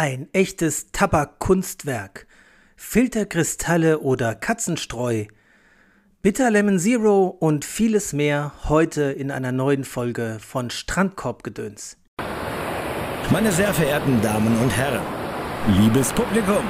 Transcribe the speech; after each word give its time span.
Ein 0.00 0.28
echtes 0.32 0.92
Tabakkunstwerk. 0.92 2.28
Filterkristalle 2.76 3.98
oder 3.98 4.36
Katzenstreu. 4.36 5.24
Bitter 6.22 6.52
Lemon 6.52 6.78
Zero 6.78 7.26
und 7.26 7.64
vieles 7.64 8.12
mehr 8.12 8.52
heute 8.68 9.02
in 9.10 9.32
einer 9.32 9.50
neuen 9.50 9.82
Folge 9.82 10.36
von 10.38 10.70
Strandkorbgedöns. 10.70 11.96
Meine 13.32 13.50
sehr 13.50 13.74
verehrten 13.74 14.22
Damen 14.22 14.56
und 14.62 14.70
Herren, 14.70 15.02
liebes 15.66 16.12
Publikum, 16.12 16.62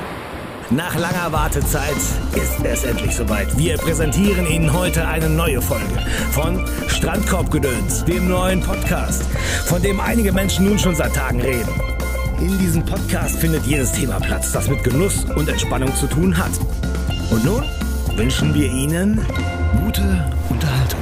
nach 0.70 0.98
langer 0.98 1.30
Wartezeit 1.30 1.96
ist 2.34 2.64
es 2.64 2.84
endlich 2.84 3.14
soweit. 3.14 3.58
Wir 3.58 3.76
präsentieren 3.76 4.46
Ihnen 4.46 4.72
heute 4.72 5.06
eine 5.06 5.29
neue 5.29 5.60
Folge 5.60 5.98
von 6.32 6.66
Strandkorbgedöns, 6.88 8.06
dem 8.06 8.26
neuen 8.26 8.62
Podcast, 8.62 9.24
von 9.66 9.82
dem 9.82 10.00
einige 10.00 10.32
Menschen 10.32 10.64
nun 10.64 10.79
schon 10.79 10.95
seit 10.95 11.14
Tagen 11.14 11.42
reden. 11.42 11.97
In 12.41 12.57
diesem 12.57 12.84
Podcast 12.84 13.41
findet 13.41 13.66
jedes 13.66 13.91
Thema 13.91 14.20
Platz, 14.20 14.52
das 14.52 14.69
mit 14.69 14.84
Genuss 14.84 15.24
und 15.24 15.48
Entspannung 15.48 15.92
zu 15.96 16.06
tun 16.06 16.38
hat. 16.38 16.52
Und 17.33 17.45
nun 17.45 17.65
wünschen 18.15 18.55
wir 18.55 18.70
Ihnen 18.70 19.20
gute 19.84 20.24
Unterhaltung. 20.48 21.01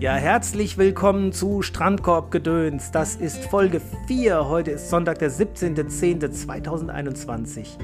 Ja, 0.00 0.16
herzlich 0.16 0.76
willkommen 0.76 1.32
zu 1.32 1.62
Strandkorbgedöns. 1.62 2.90
Das 2.90 3.16
ist 3.16 3.42
Folge 3.44 3.80
4. 4.06 4.48
Heute 4.48 4.72
ist 4.72 4.90
Sonntag, 4.90 5.18
der 5.20 5.30
17.10.2021. 5.30 7.78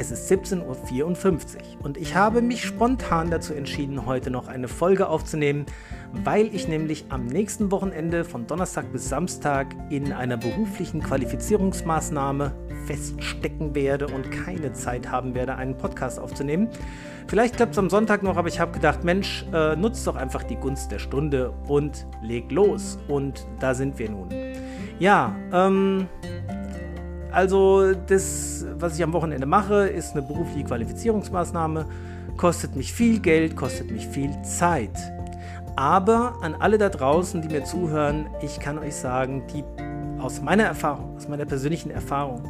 Es 0.00 0.10
ist 0.10 0.32
17.54 0.32 0.62
Uhr 0.64 1.84
und 1.84 1.98
ich 1.98 2.14
habe 2.14 2.40
mich 2.40 2.64
spontan 2.64 3.30
dazu 3.30 3.52
entschieden, 3.52 4.06
heute 4.06 4.30
noch 4.30 4.48
eine 4.48 4.66
Folge 4.66 5.06
aufzunehmen, 5.06 5.66
weil 6.24 6.46
ich 6.54 6.68
nämlich 6.68 7.04
am 7.10 7.26
nächsten 7.26 7.70
Wochenende 7.70 8.24
von 8.24 8.46
Donnerstag 8.46 8.90
bis 8.92 9.10
Samstag 9.10 9.76
in 9.90 10.14
einer 10.14 10.38
beruflichen 10.38 11.02
Qualifizierungsmaßnahme 11.02 12.54
feststecken 12.86 13.74
werde 13.74 14.06
und 14.06 14.30
keine 14.30 14.72
Zeit 14.72 15.10
haben 15.10 15.34
werde, 15.34 15.56
einen 15.56 15.76
Podcast 15.76 16.18
aufzunehmen. 16.18 16.70
Vielleicht 17.26 17.56
klappt 17.56 17.72
es 17.72 17.78
am 17.78 17.90
Sonntag 17.90 18.22
noch, 18.22 18.38
aber 18.38 18.48
ich 18.48 18.58
habe 18.58 18.72
gedacht, 18.72 19.04
Mensch, 19.04 19.44
äh, 19.52 19.76
nutzt 19.76 20.06
doch 20.06 20.16
einfach 20.16 20.44
die 20.44 20.56
Gunst 20.56 20.90
der 20.90 20.98
Stunde 20.98 21.52
und 21.68 22.06
leg 22.22 22.50
los. 22.50 22.98
Und 23.06 23.46
da 23.58 23.74
sind 23.74 23.98
wir 23.98 24.08
nun. 24.08 24.30
Ja, 24.98 25.36
ähm, 25.52 26.08
also 27.32 27.92
das, 27.94 28.66
was 28.78 28.96
ich 28.96 29.02
am 29.02 29.12
Wochenende 29.12 29.46
mache, 29.46 29.88
ist 29.88 30.12
eine 30.12 30.22
berufliche 30.22 30.64
Qualifizierungsmaßnahme, 30.64 31.86
kostet 32.36 32.76
mich 32.76 32.92
viel 32.92 33.20
Geld, 33.20 33.56
kostet 33.56 33.90
mich 33.90 34.06
viel 34.06 34.30
Zeit. 34.42 34.96
Aber 35.76 36.34
an 36.42 36.54
alle 36.58 36.78
da 36.78 36.88
draußen, 36.88 37.42
die 37.42 37.48
mir 37.48 37.64
zuhören, 37.64 38.26
ich 38.42 38.58
kann 38.60 38.78
euch 38.78 38.94
sagen, 38.94 39.44
die 39.52 39.64
aus 40.20 40.42
meiner 40.42 40.64
Erfahrung, 40.64 41.16
aus 41.16 41.28
meiner 41.28 41.46
persönlichen 41.46 41.90
Erfahrung, 41.90 42.42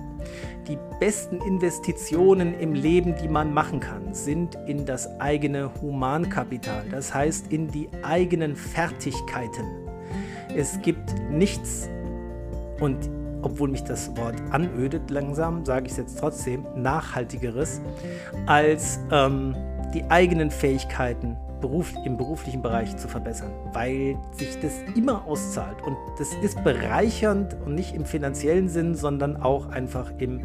die 0.67 0.79
besten 0.99 1.41
Investitionen 1.43 2.59
im 2.59 2.75
Leben, 2.75 3.15
die 3.21 3.29
man 3.29 3.53
machen 3.53 3.81
kann, 3.81 4.15
sind 4.15 4.57
in 4.67 4.87
das 4.87 5.21
eigene 5.21 5.71
Humankapital, 5.81 6.85
das 6.91 7.15
heißt 7.15 7.53
in 7.53 7.69
die 7.69 7.89
eigenen 8.03 8.57
Fertigkeiten. 8.57 9.65
Es 10.57 10.81
gibt 10.83 11.15
nichts 11.31 11.89
und 12.81 13.09
obwohl 13.43 13.71
mich 13.71 13.85
das 13.85 14.17
Wort 14.17 14.37
anödet 14.51 15.11
langsam, 15.11 15.65
sage 15.65 15.87
ich 15.87 15.93
es 15.93 15.99
jetzt 15.99 16.19
trotzdem, 16.19 16.65
nachhaltigeres, 16.77 17.81
als 18.47 18.99
ähm, 19.11 19.55
die 19.95 20.05
eigenen 20.11 20.51
Fähigkeiten 20.51 21.37
Beruf, 21.61 21.93
im 22.05 22.17
beruflichen 22.17 22.63
Bereich 22.63 22.97
zu 22.97 23.07
verbessern, 23.07 23.51
weil 23.73 24.17
sich 24.33 24.59
das 24.61 24.73
immer 24.97 25.27
auszahlt. 25.27 25.83
Und 25.83 25.97
das 26.19 26.33
ist 26.43 26.63
bereichernd 26.65 27.57
und 27.65 27.75
nicht 27.75 27.95
im 27.95 28.07
finanziellen 28.07 28.69
Sinn, 28.69 28.95
sondern 28.95 29.37
auch 29.37 29.69
einfach 29.69 30.11
im, 30.19 30.45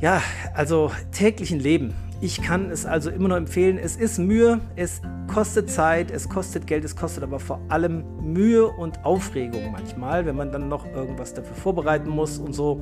ja, 0.00 0.22
also 0.54 0.90
täglichen 1.12 1.60
Leben. 1.60 1.94
Ich 2.20 2.42
kann 2.42 2.70
es 2.70 2.84
also 2.84 3.10
immer 3.10 3.28
nur 3.28 3.36
empfehlen. 3.36 3.78
Es 3.78 3.94
ist 3.96 4.18
Mühe, 4.18 4.60
es 4.74 5.00
kostet 5.32 5.70
Zeit, 5.70 6.10
es 6.10 6.28
kostet 6.28 6.66
Geld, 6.66 6.84
es 6.84 6.96
kostet 6.96 7.22
aber 7.22 7.38
vor 7.38 7.60
allem 7.68 8.04
Mühe 8.20 8.66
und 8.66 9.04
Aufregung 9.04 9.70
manchmal, 9.70 10.26
wenn 10.26 10.34
man 10.34 10.50
dann 10.50 10.68
noch 10.68 10.84
irgendwas 10.86 11.34
dafür 11.34 11.54
vorbereiten 11.54 12.08
muss 12.08 12.38
und 12.38 12.54
so 12.54 12.80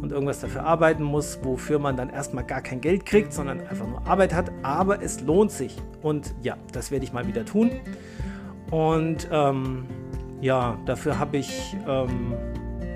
und 0.00 0.12
irgendwas 0.12 0.40
dafür 0.40 0.64
arbeiten 0.64 1.02
muss, 1.02 1.38
wofür 1.42 1.78
man 1.78 1.96
dann 1.96 2.10
erstmal 2.10 2.44
gar 2.44 2.62
kein 2.62 2.80
Geld 2.80 3.04
kriegt, 3.04 3.32
sondern 3.32 3.60
einfach 3.60 3.86
nur 3.86 4.06
Arbeit 4.06 4.34
hat. 4.34 4.50
Aber 4.62 5.02
es 5.02 5.20
lohnt 5.20 5.50
sich. 5.50 5.76
Und 6.02 6.34
ja, 6.42 6.56
das 6.72 6.90
werde 6.90 7.04
ich 7.04 7.12
mal 7.12 7.26
wieder 7.26 7.44
tun. 7.44 7.70
Und 8.70 9.28
ähm, 9.30 9.86
ja, 10.40 10.78
dafür 10.86 11.18
habe 11.18 11.36
ich, 11.36 11.76
ähm, 11.88 12.34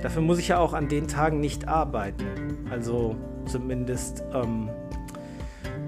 dafür 0.03 0.23
muss 0.23 0.39
ich 0.39 0.49
ja 0.49 0.59
auch 0.59 0.73
an 0.73 0.89
den 0.89 1.09
Tagen 1.09 1.41
nicht 1.41 1.69
arbeiten. 1.69 2.27
Also 2.71 3.17
zumindest. 3.49 4.25
Ähm, 4.33 4.71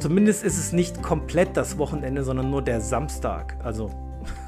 Zumindest 0.01 0.45
ist 0.45 0.59
es 0.59 0.73
nicht 0.73 1.03
komplett 1.03 1.59
das 1.59 1.77
Wochenende, 1.77 2.25
sondern 2.25 2.49
nur 2.51 2.63
der 2.63 2.81
Samstag. 2.81 3.55
Also 3.63 3.91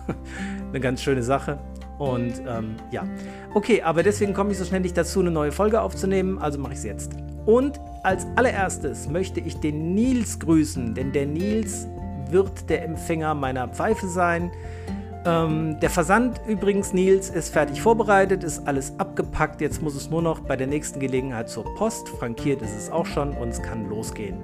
eine 0.71 0.81
ganz 0.81 1.03
schöne 1.03 1.23
Sache. 1.23 1.59
Und 1.99 2.43
ähm, 2.49 2.77
ja, 2.91 3.05
okay, 3.53 3.83
aber 3.83 4.03
deswegen 4.03 4.33
komme 4.33 4.53
ich 4.53 4.59
so 4.59 4.65
schnell 4.65 4.81
nicht 4.81 4.97
dazu, 4.97 5.21
eine 5.21 5.31
neue 5.31 5.53
Folge 5.53 5.83
aufzunehmen. 5.83 6.39
Also 6.39 6.59
mache 6.59 6.73
ich 6.73 6.79
es 6.79 6.85
jetzt. 6.85 7.13
Und 7.45 7.79
als 8.03 8.27
allererstes 8.37 9.09
möchte 9.09 9.41
ich 9.41 9.61
den 9.61 9.95
Nils 9.95 10.41
grüßen, 10.41 10.95
denn 10.95 11.13
der 11.13 11.27
Nils 11.27 11.87
wird 12.31 12.71
der 12.71 12.85
Empfänger 12.85 13.35
meiner 13.35 13.69
Pfeife 13.69 14.09
sein. 14.09 14.51
Ähm, 15.25 15.79
der 15.81 15.91
Versand 15.91 16.41
übrigens, 16.47 16.93
Nils, 16.93 17.31
ist 17.31 17.53
fertig 17.53 17.81
vorbereitet, 17.81 18.43
ist 18.43 18.67
alles 18.67 18.93
abgepackt. 18.99 19.61
Jetzt 19.61 19.83
muss 19.83 19.95
es 19.95 20.11
nur 20.11 20.23
noch 20.23 20.41
bei 20.41 20.57
der 20.57 20.67
nächsten 20.67 20.99
Gelegenheit 20.99 21.49
zur 21.49 21.65
Post. 21.77 22.09
Frankiert 22.09 22.63
ist 22.63 22.77
es 22.77 22.91
auch 22.91 23.07
schon 23.07 23.31
und 23.37 23.51
es 23.51 23.63
kann 23.63 23.89
losgehen. 23.89 24.39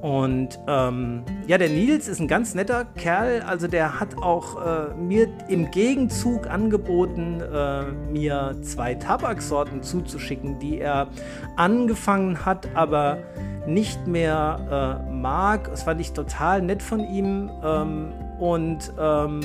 Und 0.00 0.58
ähm, 0.66 1.24
ja, 1.46 1.58
der 1.58 1.68
Nils 1.68 2.08
ist 2.08 2.20
ein 2.20 2.28
ganz 2.28 2.54
netter 2.54 2.86
Kerl. 2.96 3.42
Also 3.42 3.68
der 3.68 4.00
hat 4.00 4.16
auch 4.16 4.64
äh, 4.64 4.94
mir 4.94 5.28
im 5.48 5.70
Gegenzug 5.70 6.46
angeboten, 6.48 7.42
äh, 7.42 7.82
mir 8.10 8.56
zwei 8.62 8.94
Tabaksorten 8.94 9.82
zuzuschicken, 9.82 10.58
die 10.58 10.80
er 10.80 11.08
angefangen 11.56 12.46
hat, 12.46 12.68
aber 12.74 13.18
nicht 13.66 14.06
mehr 14.06 15.02
äh, 15.06 15.12
mag. 15.12 15.68
Das 15.68 15.82
fand 15.82 16.00
ich 16.00 16.12
total 16.14 16.62
nett 16.62 16.82
von 16.82 17.00
ihm. 17.00 17.50
Ähm, 17.62 18.12
und 18.40 18.92
ähm, 18.98 19.40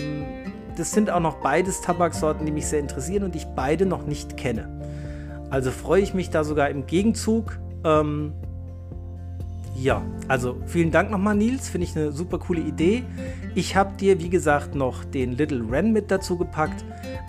das 0.77 0.91
sind 0.91 1.09
auch 1.09 1.19
noch 1.19 1.35
beides 1.41 1.81
Tabaksorten, 1.81 2.45
die 2.45 2.51
mich 2.51 2.67
sehr 2.67 2.79
interessieren 2.79 3.23
und 3.23 3.35
ich 3.35 3.45
beide 3.55 3.85
noch 3.85 4.05
nicht 4.05 4.37
kenne. 4.37 4.69
Also 5.49 5.71
freue 5.71 6.01
ich 6.01 6.13
mich 6.13 6.29
da 6.29 6.43
sogar 6.43 6.69
im 6.69 6.85
Gegenzug. 6.85 7.59
Ähm, 7.83 8.33
ja, 9.75 10.01
also 10.29 10.57
vielen 10.65 10.91
Dank 10.91 11.11
nochmal, 11.11 11.35
Nils. 11.35 11.67
Finde 11.67 11.85
ich 11.85 11.95
eine 11.95 12.11
super 12.13 12.39
coole 12.39 12.61
Idee. 12.61 13.03
Ich 13.53 13.75
habe 13.75 13.95
dir, 13.97 14.19
wie 14.19 14.29
gesagt, 14.29 14.75
noch 14.75 15.03
den 15.03 15.33
Little 15.33 15.69
Ren 15.69 15.91
mit 15.91 16.09
dazu 16.09 16.37
gepackt. 16.37 16.85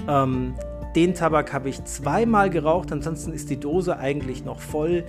Ähm, 0.08 0.54
den 0.94 1.14
Tabak 1.14 1.52
habe 1.52 1.68
ich 1.68 1.84
zweimal 1.84 2.48
geraucht, 2.48 2.90
ansonsten 2.92 3.32
ist 3.32 3.50
die 3.50 3.58
Dose 3.60 3.98
eigentlich 3.98 4.44
noch 4.44 4.60
voll. 4.60 5.04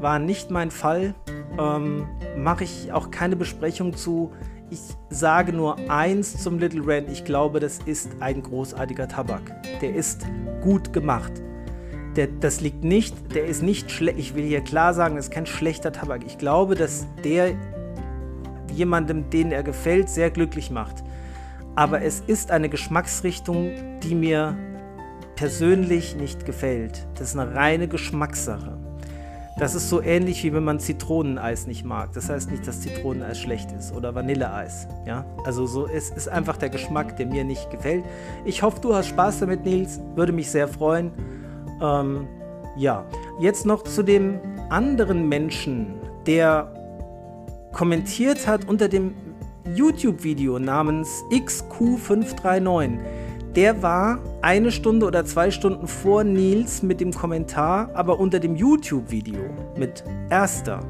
War 0.00 0.18
nicht 0.18 0.50
mein 0.50 0.70
Fall. 0.70 1.14
Ähm, 1.58 2.06
Mache 2.38 2.64
ich 2.64 2.92
auch 2.92 3.10
keine 3.10 3.34
Besprechung 3.34 3.96
zu. 3.96 4.32
Ich 4.70 4.80
sage 5.10 5.52
nur 5.52 5.76
eins 5.90 6.42
zum 6.42 6.58
Little 6.58 6.86
Ren. 6.86 7.10
Ich 7.10 7.24
glaube, 7.24 7.60
das 7.60 7.78
ist 7.86 8.10
ein 8.20 8.42
großartiger 8.42 9.08
Tabak. 9.08 9.52
Der 9.80 9.94
ist 9.94 10.26
gut 10.62 10.92
gemacht 10.92 11.32
der, 12.16 12.28
das 12.28 12.60
liegt 12.60 12.82
nicht, 12.82 13.34
der 13.34 13.46
ist 13.46 13.62
nicht 13.62 13.90
schlecht. 13.90 14.18
Ich 14.18 14.34
will 14.34 14.44
hier 14.44 14.62
klar 14.62 14.94
sagen, 14.94 15.16
das 15.16 15.26
ist 15.26 15.32
kein 15.32 15.46
schlechter 15.46 15.92
Tabak. 15.92 16.24
Ich 16.26 16.38
glaube, 16.38 16.74
dass 16.74 17.06
der 17.22 17.54
jemandem, 18.72 19.30
den 19.30 19.52
er 19.52 19.62
gefällt, 19.62 20.08
sehr 20.08 20.30
glücklich 20.30 20.70
macht. 20.70 21.04
Aber 21.74 22.02
es 22.02 22.20
ist 22.26 22.50
eine 22.50 22.68
Geschmacksrichtung, 22.68 24.00
die 24.02 24.14
mir 24.14 24.56
persönlich 25.36 26.16
nicht 26.16 26.46
gefällt. 26.46 27.06
Das 27.14 27.28
ist 27.28 27.38
eine 27.38 27.54
reine 27.54 27.88
Geschmackssache. 27.88 28.78
Das 29.58 29.74
ist 29.74 29.88
so 29.88 30.02
ähnlich 30.02 30.44
wie 30.44 30.52
wenn 30.52 30.64
man 30.64 30.80
Zitroneneis 30.80 31.66
nicht 31.66 31.82
mag. 31.82 32.12
Das 32.12 32.28
heißt 32.28 32.50
nicht, 32.50 32.66
dass 32.66 32.82
Zitroneneis 32.82 33.38
schlecht 33.38 33.72
ist 33.72 33.94
oder 33.94 34.14
Vanilleeis. 34.14 34.86
Ja, 35.06 35.24
also 35.44 35.66
so 35.66 35.86
es 35.86 36.10
ist 36.10 36.28
einfach 36.28 36.58
der 36.58 36.68
Geschmack, 36.68 37.16
der 37.16 37.26
mir 37.26 37.42
nicht 37.42 37.70
gefällt. 37.70 38.04
Ich 38.44 38.62
hoffe, 38.62 38.80
du 38.82 38.94
hast 38.94 39.08
Spaß 39.08 39.40
damit, 39.40 39.64
Nils. 39.64 39.98
Würde 40.14 40.32
mich 40.32 40.50
sehr 40.50 40.68
freuen. 40.68 41.10
Ähm, 41.80 42.28
ja, 42.76 43.06
jetzt 43.40 43.64
noch 43.64 43.84
zu 43.84 44.02
dem 44.02 44.40
anderen 44.68 45.26
Menschen, 45.26 45.94
der 46.26 46.72
kommentiert 47.72 48.46
hat 48.46 48.68
unter 48.68 48.88
dem 48.88 49.14
YouTube-Video 49.74 50.58
namens 50.58 51.24
XQ539. 51.30 52.98
Der 53.56 53.82
war 53.82 54.18
eine 54.42 54.70
Stunde 54.70 55.06
oder 55.06 55.24
zwei 55.24 55.50
Stunden 55.50 55.88
vor 55.88 56.24
Nils 56.24 56.82
mit 56.82 57.00
dem 57.00 57.10
Kommentar, 57.10 57.88
aber 57.94 58.20
unter 58.20 58.38
dem 58.38 58.54
YouTube-Video 58.54 59.40
mit 59.78 60.04
erster. 60.28 60.80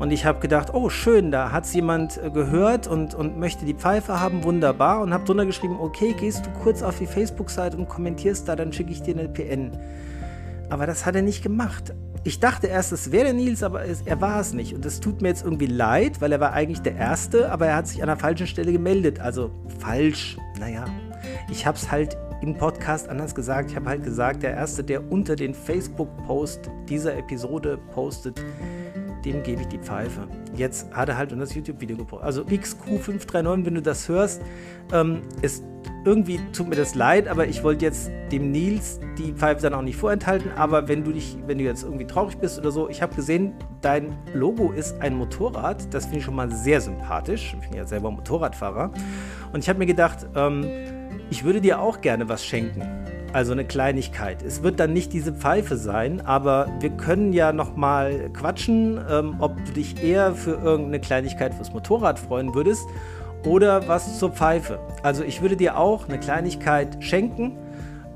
Und 0.00 0.10
ich 0.10 0.26
habe 0.26 0.40
gedacht, 0.40 0.74
oh 0.74 0.88
schön, 0.88 1.30
da 1.30 1.52
hat 1.52 1.62
es 1.64 1.72
jemand 1.72 2.20
äh, 2.20 2.30
gehört 2.30 2.88
und, 2.88 3.14
und 3.14 3.38
möchte 3.38 3.64
die 3.64 3.74
Pfeife 3.74 4.18
haben, 4.18 4.42
wunderbar. 4.42 5.02
Und 5.02 5.14
habe 5.14 5.24
drunter 5.24 5.46
geschrieben, 5.46 5.76
okay, 5.78 6.16
gehst 6.18 6.44
du 6.44 6.50
kurz 6.64 6.82
auf 6.82 6.98
die 6.98 7.06
Facebook-Seite 7.06 7.76
und 7.76 7.88
kommentierst 7.88 8.48
da, 8.48 8.56
dann 8.56 8.72
schicke 8.72 8.90
ich 8.90 9.02
dir 9.02 9.16
eine 9.16 9.28
PN. 9.28 9.70
Aber 10.68 10.86
das 10.86 11.06
hat 11.06 11.14
er 11.14 11.22
nicht 11.22 11.44
gemacht. 11.44 11.94
Ich 12.24 12.40
dachte 12.40 12.66
erst, 12.66 12.90
es 12.90 13.12
wäre 13.12 13.32
Nils, 13.32 13.62
aber 13.62 13.84
es, 13.84 14.02
er 14.02 14.20
war 14.20 14.40
es 14.40 14.52
nicht. 14.52 14.74
Und 14.74 14.84
es 14.84 14.98
tut 14.98 15.22
mir 15.22 15.28
jetzt 15.28 15.44
irgendwie 15.44 15.66
leid, 15.66 16.20
weil 16.20 16.32
er 16.32 16.40
war 16.40 16.54
eigentlich 16.54 16.82
der 16.82 16.96
Erste, 16.96 17.52
aber 17.52 17.68
er 17.68 17.76
hat 17.76 17.86
sich 17.86 18.02
an 18.02 18.08
der 18.08 18.16
falschen 18.16 18.48
Stelle 18.48 18.72
gemeldet. 18.72 19.20
Also 19.20 19.52
falsch, 19.78 20.36
naja. 20.58 20.86
Ich 21.50 21.66
habe 21.66 21.76
es 21.76 21.90
halt 21.90 22.16
im 22.42 22.56
Podcast 22.56 23.08
anders 23.08 23.34
gesagt. 23.34 23.70
Ich 23.70 23.76
habe 23.76 23.88
halt 23.88 24.04
gesagt, 24.04 24.42
der 24.42 24.54
Erste, 24.54 24.82
der 24.82 25.10
unter 25.10 25.36
den 25.36 25.54
Facebook-Post 25.54 26.70
dieser 26.88 27.16
Episode 27.16 27.78
postet, 27.92 28.42
dem 29.24 29.42
gebe 29.42 29.62
ich 29.62 29.68
die 29.68 29.78
Pfeife. 29.78 30.26
Jetzt 30.54 30.92
hat 30.92 31.08
er 31.08 31.16
halt 31.16 31.32
in 31.32 31.38
das 31.38 31.54
YouTube-Video 31.54 31.96
gepostet. 31.96 32.26
Also 32.26 32.42
XQ539, 32.42 33.64
wenn 33.64 33.74
du 33.74 33.82
das 33.82 34.08
hörst, 34.08 34.42
ähm, 34.92 35.22
ist 35.40 35.62
irgendwie 36.04 36.40
tut 36.52 36.68
mir 36.68 36.74
das 36.74 36.96
leid, 36.96 37.28
aber 37.28 37.46
ich 37.46 37.62
wollte 37.62 37.84
jetzt 37.84 38.10
dem 38.32 38.50
Nils 38.50 38.98
die 39.18 39.32
Pfeife 39.32 39.62
dann 39.62 39.74
auch 39.74 39.82
nicht 39.82 39.96
vorenthalten. 39.96 40.50
Aber 40.56 40.88
wenn 40.88 41.04
du 41.04 41.12
dich, 41.12 41.36
wenn 41.46 41.58
du 41.58 41.64
jetzt 41.64 41.84
irgendwie 41.84 42.06
traurig 42.06 42.38
bist 42.38 42.58
oder 42.58 42.72
so, 42.72 42.88
ich 42.88 43.02
habe 43.02 43.14
gesehen, 43.14 43.54
dein 43.80 44.16
Logo 44.34 44.72
ist 44.72 45.00
ein 45.00 45.16
Motorrad. 45.16 45.94
Das 45.94 46.04
finde 46.04 46.18
ich 46.18 46.24
schon 46.24 46.34
mal 46.34 46.50
sehr 46.50 46.80
sympathisch. 46.80 47.54
Ich 47.60 47.68
bin 47.68 47.78
ja 47.78 47.86
selber 47.86 48.10
Motorradfahrer. 48.10 48.90
Und 49.52 49.60
ich 49.60 49.68
habe 49.68 49.78
mir 49.78 49.86
gedacht, 49.86 50.26
ähm, 50.34 50.66
ich 51.30 51.44
würde 51.44 51.60
dir 51.60 51.80
auch 51.80 52.00
gerne 52.00 52.28
was 52.28 52.44
schenken. 52.44 52.82
Also 53.32 53.52
eine 53.52 53.64
Kleinigkeit. 53.64 54.42
Es 54.42 54.62
wird 54.62 54.78
dann 54.78 54.92
nicht 54.92 55.12
diese 55.12 55.32
Pfeife 55.32 55.76
sein, 55.76 56.20
aber 56.20 56.68
wir 56.80 56.90
können 56.90 57.32
ja 57.32 57.52
noch 57.52 57.76
mal 57.76 58.30
quatschen, 58.34 59.00
ähm, 59.10 59.36
ob 59.38 59.56
du 59.64 59.72
dich 59.72 60.02
eher 60.02 60.34
für 60.34 60.52
irgendeine 60.52 61.00
Kleinigkeit 61.00 61.54
fürs 61.54 61.72
Motorrad 61.72 62.18
freuen 62.18 62.54
würdest 62.54 62.86
oder 63.46 63.88
was 63.88 64.18
zur 64.18 64.30
Pfeife. 64.30 64.78
Also 65.02 65.24
ich 65.24 65.40
würde 65.40 65.56
dir 65.56 65.78
auch 65.78 66.08
eine 66.08 66.18
Kleinigkeit 66.18 67.02
schenken. 67.02 67.56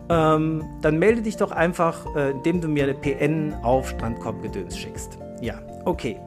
Ähm, 0.09 0.65
dann 0.83 0.99
melde 0.99 1.23
dich 1.23 1.37
doch 1.37 1.51
einfach, 1.51 2.15
äh, 2.15 2.31
indem 2.31 2.61
du 2.61 2.69
mir 2.69 2.85
eine 2.85 2.95
PN 2.95 3.55
auf 3.63 3.89
Strandkorbgedöns 3.89 4.77
schickst. 4.79 5.19
Ja, 5.41 5.55
okay. 5.85 6.21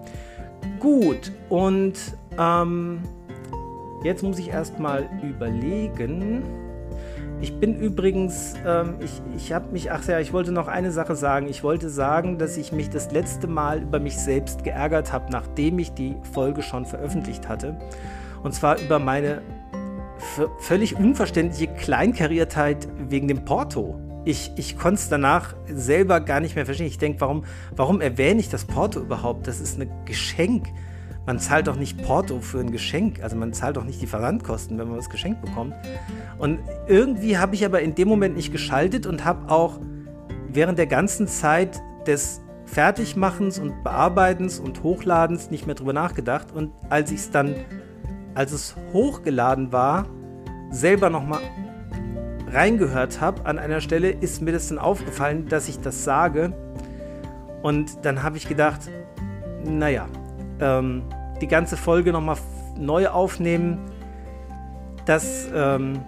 Gut, 0.80 1.31
und 1.48 1.94
ähm, 2.38 3.02
jetzt 4.04 4.24
muss 4.24 4.40
ich 4.40 4.50
erstmal 4.50 5.08
überlegen. 5.24 6.44
Ich 7.41 7.57
bin 7.57 7.80
übrigens, 7.80 8.56
ähm, 8.65 8.95
ich, 9.00 9.21
ich 9.36 9.53
habe 9.53 9.71
mich, 9.71 9.91
ach 9.91 10.06
ja, 10.07 10.19
ich 10.19 10.33
wollte 10.33 10.51
noch 10.51 10.68
eine 10.68 10.91
Sache 10.91 11.15
sagen. 11.15 11.47
Ich 11.47 11.63
wollte 11.63 11.89
sagen, 11.89 12.38
dass 12.38 12.57
ich 12.57 12.74
mich 12.74 12.89
das 12.89 13.12
letzte 13.12 13.47
Mal 13.47 13.81
über 13.81 14.00
mich 14.00 14.18
selbst 14.18 14.65
geärgert 14.65 15.13
habe, 15.13 15.31
nachdem 15.31 15.80
ich 15.80 15.94
die 15.94 16.15
Folge 16.33 16.62
schon 16.62 16.86
veröffentlicht 16.86 17.47
hatte. 17.47 17.77
Und 18.44 18.53
zwar 18.53 18.80
über 18.80 19.00
meine 19.00 19.41
völlig 20.59 20.97
unverständliche 20.97 21.68
Kleinkariertheit 21.74 22.89
wegen 23.07 23.30
dem 23.30 23.45
Porto. 23.45 23.97
Ich, 24.25 24.51
ich 24.57 24.77
konnte 24.77 24.95
es 24.95 25.07
danach 25.07 25.56
selber 25.74 26.19
gar 26.19 26.42
nicht 26.42 26.56
mehr 26.56 26.65
verstehen. 26.65 26.88
Ich 26.88 26.97
denke, 26.97 27.21
warum, 27.21 27.45
warum 27.74 28.01
erwähne 28.01 28.42
ich 28.42 28.50
das 28.50 28.65
Porto 28.65 29.00
überhaupt? 29.00 29.47
Das 29.47 29.62
ist 29.62 29.80
ein 29.80 29.89
Geschenk. 30.03 30.68
Man 31.30 31.38
zahlt 31.38 31.68
doch 31.68 31.76
nicht 31.76 32.02
Porto 32.02 32.40
für 32.40 32.60
ein 32.60 32.72
Geschenk. 32.72 33.22
Also 33.22 33.36
man 33.36 33.54
zahlt 33.54 33.78
doch 33.78 33.84
nicht 33.84 34.02
die 34.02 34.08
Versandkosten, 34.08 34.80
wenn 34.80 34.88
man 34.88 34.98
was 34.98 35.12
geschenkt 35.12 35.44
bekommt. 35.44 35.76
Und 36.40 36.58
irgendwie 36.88 37.38
habe 37.38 37.54
ich 37.54 37.64
aber 37.64 37.81
in 37.81 37.94
dem 37.94 38.08
Moment 38.08 38.36
nicht 38.36 38.52
geschaltet 38.52 39.06
und 39.06 39.26
habe 39.26 39.48
auch 39.52 39.80
während 40.48 40.80
der 40.80 40.88
ganzen 40.88 41.28
Zeit 41.28 41.80
des 42.08 42.42
Fertigmachens 42.66 43.60
und 43.60 43.84
Bearbeitens 43.84 44.60
und 44.60 44.81
Hochladens 44.81 45.52
nicht 45.52 45.68
mehr 45.68 45.76
drüber 45.76 45.94
nachgedacht. 45.94 46.48
Und 46.52 46.72
als 46.90 47.12
ich 47.12 47.20
es 47.20 47.30
dann, 47.30 47.54
als 48.34 48.52
es 48.52 48.76
hochgeladen 48.92 49.72
war, 49.72 50.08
selber 50.72 51.12
nochmal 51.12 51.42
reingehört 52.52 53.22
habe 53.22 53.46
an 53.46 53.60
einer 53.60 53.81
Stelle, 53.81 54.10
ist 54.10 54.42
mir 54.42 54.52
das 54.52 54.70
dann 54.70 54.80
aufgefallen, 54.80 55.48
dass 55.48 55.70
ich 55.70 55.80
das 55.80 56.04
sage. 56.04 56.54
Und 57.62 58.04
dann 58.04 58.24
habe 58.24 58.38
ich 58.38 58.50
gedacht, 58.50 58.90
naja, 59.64 60.08
ähm, 60.60 61.04
die 61.41 61.47
ganze 61.47 61.77
Folge 61.77 62.12
nochmal 62.12 62.38
neu 62.77 63.07
aufnehmen. 63.07 63.80
Das, 65.06 65.47
ähm, 65.56 66.00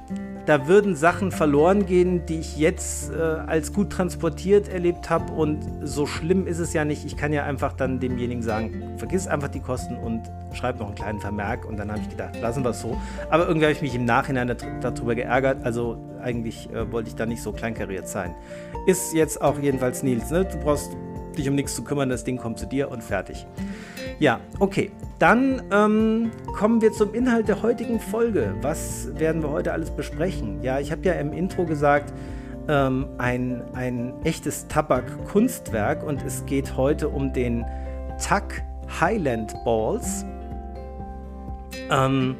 da 0.45 0.67
würden 0.67 0.95
Sachen 0.95 1.31
verloren 1.31 1.85
gehen, 1.85 2.25
die 2.25 2.39
ich 2.39 2.57
jetzt 2.57 3.11
äh, 3.11 3.15
als 3.19 3.73
gut 3.73 3.91
transportiert 3.91 4.67
erlebt 4.67 5.09
habe. 5.09 5.31
Und 5.31 5.63
so 5.83 6.05
schlimm 6.05 6.45
ist 6.45 6.59
es 6.59 6.73
ja 6.73 6.85
nicht. 6.85 7.05
Ich 7.05 7.17
kann 7.17 7.33
ja 7.33 7.43
einfach 7.43 7.73
dann 7.73 7.99
demjenigen 7.99 8.43
sagen, 8.43 8.93
vergiss 8.97 9.27
einfach 9.27 9.47
die 9.47 9.59
Kosten 9.59 9.97
und 9.97 10.23
schreib 10.53 10.79
noch 10.79 10.87
einen 10.87 10.95
kleinen 10.95 11.19
Vermerk. 11.19 11.65
Und 11.65 11.77
dann 11.77 11.91
habe 11.91 12.01
ich 12.01 12.09
gedacht, 12.09 12.39
lassen 12.41 12.63
wir 12.63 12.71
es 12.71 12.81
so. 12.81 12.95
Aber 13.29 13.47
irgendwie 13.47 13.65
habe 13.65 13.73
ich 13.73 13.81
mich 13.81 13.95
im 13.95 14.05
Nachhinein 14.05 14.55
darüber 14.81 15.15
geärgert. 15.15 15.63
Also 15.63 15.97
eigentlich 16.21 16.69
äh, 16.71 16.91
wollte 16.91 17.09
ich 17.09 17.15
da 17.15 17.25
nicht 17.25 17.41
so 17.41 17.51
kleinkariert 17.51 18.07
sein. 18.07 18.35
Ist 18.85 19.13
jetzt 19.13 19.41
auch 19.41 19.57
jedenfalls 19.59 20.03
Nils. 20.03 20.29
Ne? 20.29 20.45
Du 20.45 20.57
brauchst 20.57 20.95
dich 21.37 21.49
um 21.49 21.55
nichts 21.55 21.75
zu 21.75 21.83
kümmern, 21.83 22.09
das 22.09 22.23
Ding 22.23 22.37
kommt 22.37 22.59
zu 22.59 22.65
dir 22.65 22.89
und 22.89 23.03
fertig. 23.03 23.45
Ja, 24.19 24.39
okay. 24.59 24.91
Dann 25.19 25.61
ähm, 25.71 26.31
kommen 26.57 26.81
wir 26.81 26.91
zum 26.91 27.13
Inhalt 27.13 27.47
der 27.47 27.61
heutigen 27.61 27.99
Folge. 27.99 28.55
Was 28.61 29.07
werden 29.19 29.43
wir 29.43 29.49
heute 29.49 29.71
alles 29.71 29.91
besprechen? 29.91 30.63
Ja, 30.63 30.79
ich 30.79 30.91
habe 30.91 31.03
ja 31.03 31.13
im 31.13 31.31
Intro 31.31 31.65
gesagt, 31.65 32.11
ähm, 32.67 33.07
ein, 33.17 33.61
ein 33.73 34.13
echtes 34.23 34.67
Tabak-Kunstwerk 34.67 36.03
und 36.03 36.23
es 36.25 36.45
geht 36.45 36.75
heute 36.75 37.09
um 37.09 37.33
den 37.33 37.65
Tuck 38.17 38.61
Highland 38.99 39.53
Balls. 39.63 40.25
Ähm, 41.89 42.35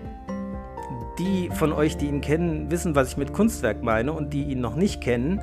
die 1.20 1.50
von 1.54 1.72
euch, 1.74 1.98
die 1.98 2.08
ihn 2.08 2.22
kennen, 2.22 2.72
wissen, 2.72 2.96
was 2.96 3.10
ich 3.10 3.18
mit 3.18 3.34
Kunstwerk 3.34 3.84
meine 3.84 4.14
und 4.14 4.34
die 4.34 4.44
ihn 4.46 4.62
noch 4.62 4.76
nicht 4.76 5.02
kennen, 5.02 5.42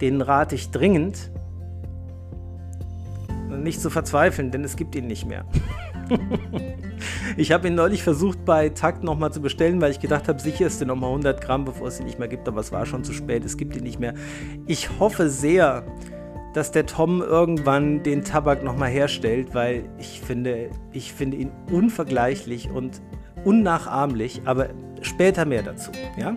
den 0.00 0.20
rate 0.20 0.54
ich 0.54 0.70
dringend, 0.70 1.30
nicht 3.48 3.80
zu 3.80 3.90
verzweifeln, 3.90 4.50
denn 4.50 4.64
es 4.64 4.76
gibt 4.76 4.94
ihn 4.94 5.06
nicht 5.06 5.26
mehr. 5.26 5.44
ich 7.36 7.52
habe 7.52 7.68
ihn 7.68 7.74
neulich 7.74 8.02
versucht 8.02 8.44
bei 8.44 8.68
Takt 8.68 9.02
nochmal 9.02 9.32
zu 9.32 9.40
bestellen, 9.40 9.80
weil 9.80 9.90
ich 9.90 10.00
gedacht 10.00 10.28
habe, 10.28 10.40
sicher 10.40 10.66
ist 10.66 10.80
er 10.80 10.86
nochmal 10.86 11.10
100 11.10 11.40
Gramm, 11.40 11.64
bevor 11.64 11.88
es 11.88 12.00
ihn 12.00 12.06
nicht 12.06 12.18
mehr 12.18 12.28
gibt, 12.28 12.46
aber 12.48 12.60
es 12.60 12.72
war 12.72 12.86
schon 12.86 13.04
zu 13.04 13.12
spät, 13.12 13.44
es 13.44 13.56
gibt 13.56 13.76
ihn 13.76 13.82
nicht 13.82 13.98
mehr. 13.98 14.14
Ich 14.66 14.98
hoffe 14.98 15.28
sehr, 15.28 15.84
dass 16.54 16.70
der 16.70 16.86
Tom 16.86 17.20
irgendwann 17.20 18.02
den 18.02 18.24
Tabak 18.24 18.64
nochmal 18.64 18.90
herstellt, 18.90 19.54
weil 19.54 19.88
ich 19.98 20.20
finde, 20.20 20.70
ich 20.92 21.12
finde 21.12 21.36
ihn 21.36 21.52
unvergleichlich 21.70 22.70
und 22.70 23.02
unnachahmlich, 23.44 24.42
aber 24.46 24.70
später 25.02 25.44
mehr 25.44 25.62
dazu. 25.62 25.90
Ja? 26.16 26.36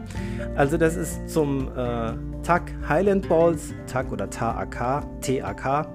Also 0.56 0.78
das 0.78 0.96
ist 0.96 1.30
zum 1.30 1.70
äh, 1.70 2.14
TAC 2.44 2.74
Highland 2.88 3.30
Balls, 3.30 3.74
TAC 3.88 4.12
oder 4.12 4.30
TAK, 4.30 5.06
TAK 5.22 5.88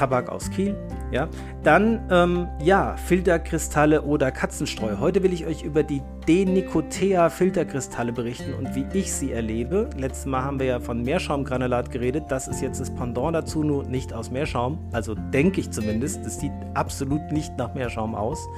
Tabak 0.00 0.30
aus 0.30 0.50
Kiel. 0.50 0.74
Ja, 1.12 1.28
dann 1.62 2.00
ähm, 2.10 2.48
ja, 2.62 2.96
Filterkristalle 2.96 4.00
oder 4.00 4.30
Katzenstreu. 4.30 4.96
Heute 4.98 5.22
will 5.22 5.34
ich 5.34 5.44
euch 5.44 5.62
über 5.62 5.82
die 5.82 6.00
Denicotea 6.26 7.28
Filterkristalle 7.28 8.10
berichten 8.10 8.54
und 8.54 8.74
wie 8.74 8.86
ich 8.98 9.12
sie 9.12 9.32
erlebe. 9.32 9.90
Letztes 9.98 10.24
Mal 10.24 10.42
haben 10.42 10.58
wir 10.58 10.66
ja 10.66 10.80
von 10.80 11.02
Meerschaumgranulat 11.02 11.90
geredet. 11.90 12.24
Das 12.30 12.48
ist 12.48 12.62
jetzt 12.62 12.80
das 12.80 12.88
Pendant 12.94 13.34
dazu, 13.34 13.62
nur 13.62 13.84
nicht 13.84 14.14
aus 14.14 14.30
Meerschaum. 14.30 14.78
Also 14.92 15.14
denke 15.14 15.60
ich 15.60 15.70
zumindest. 15.70 16.24
Das 16.24 16.40
sieht 16.40 16.52
absolut 16.72 17.30
nicht 17.30 17.58
nach 17.58 17.74
Meerschaum 17.74 18.14
aus, 18.14 18.48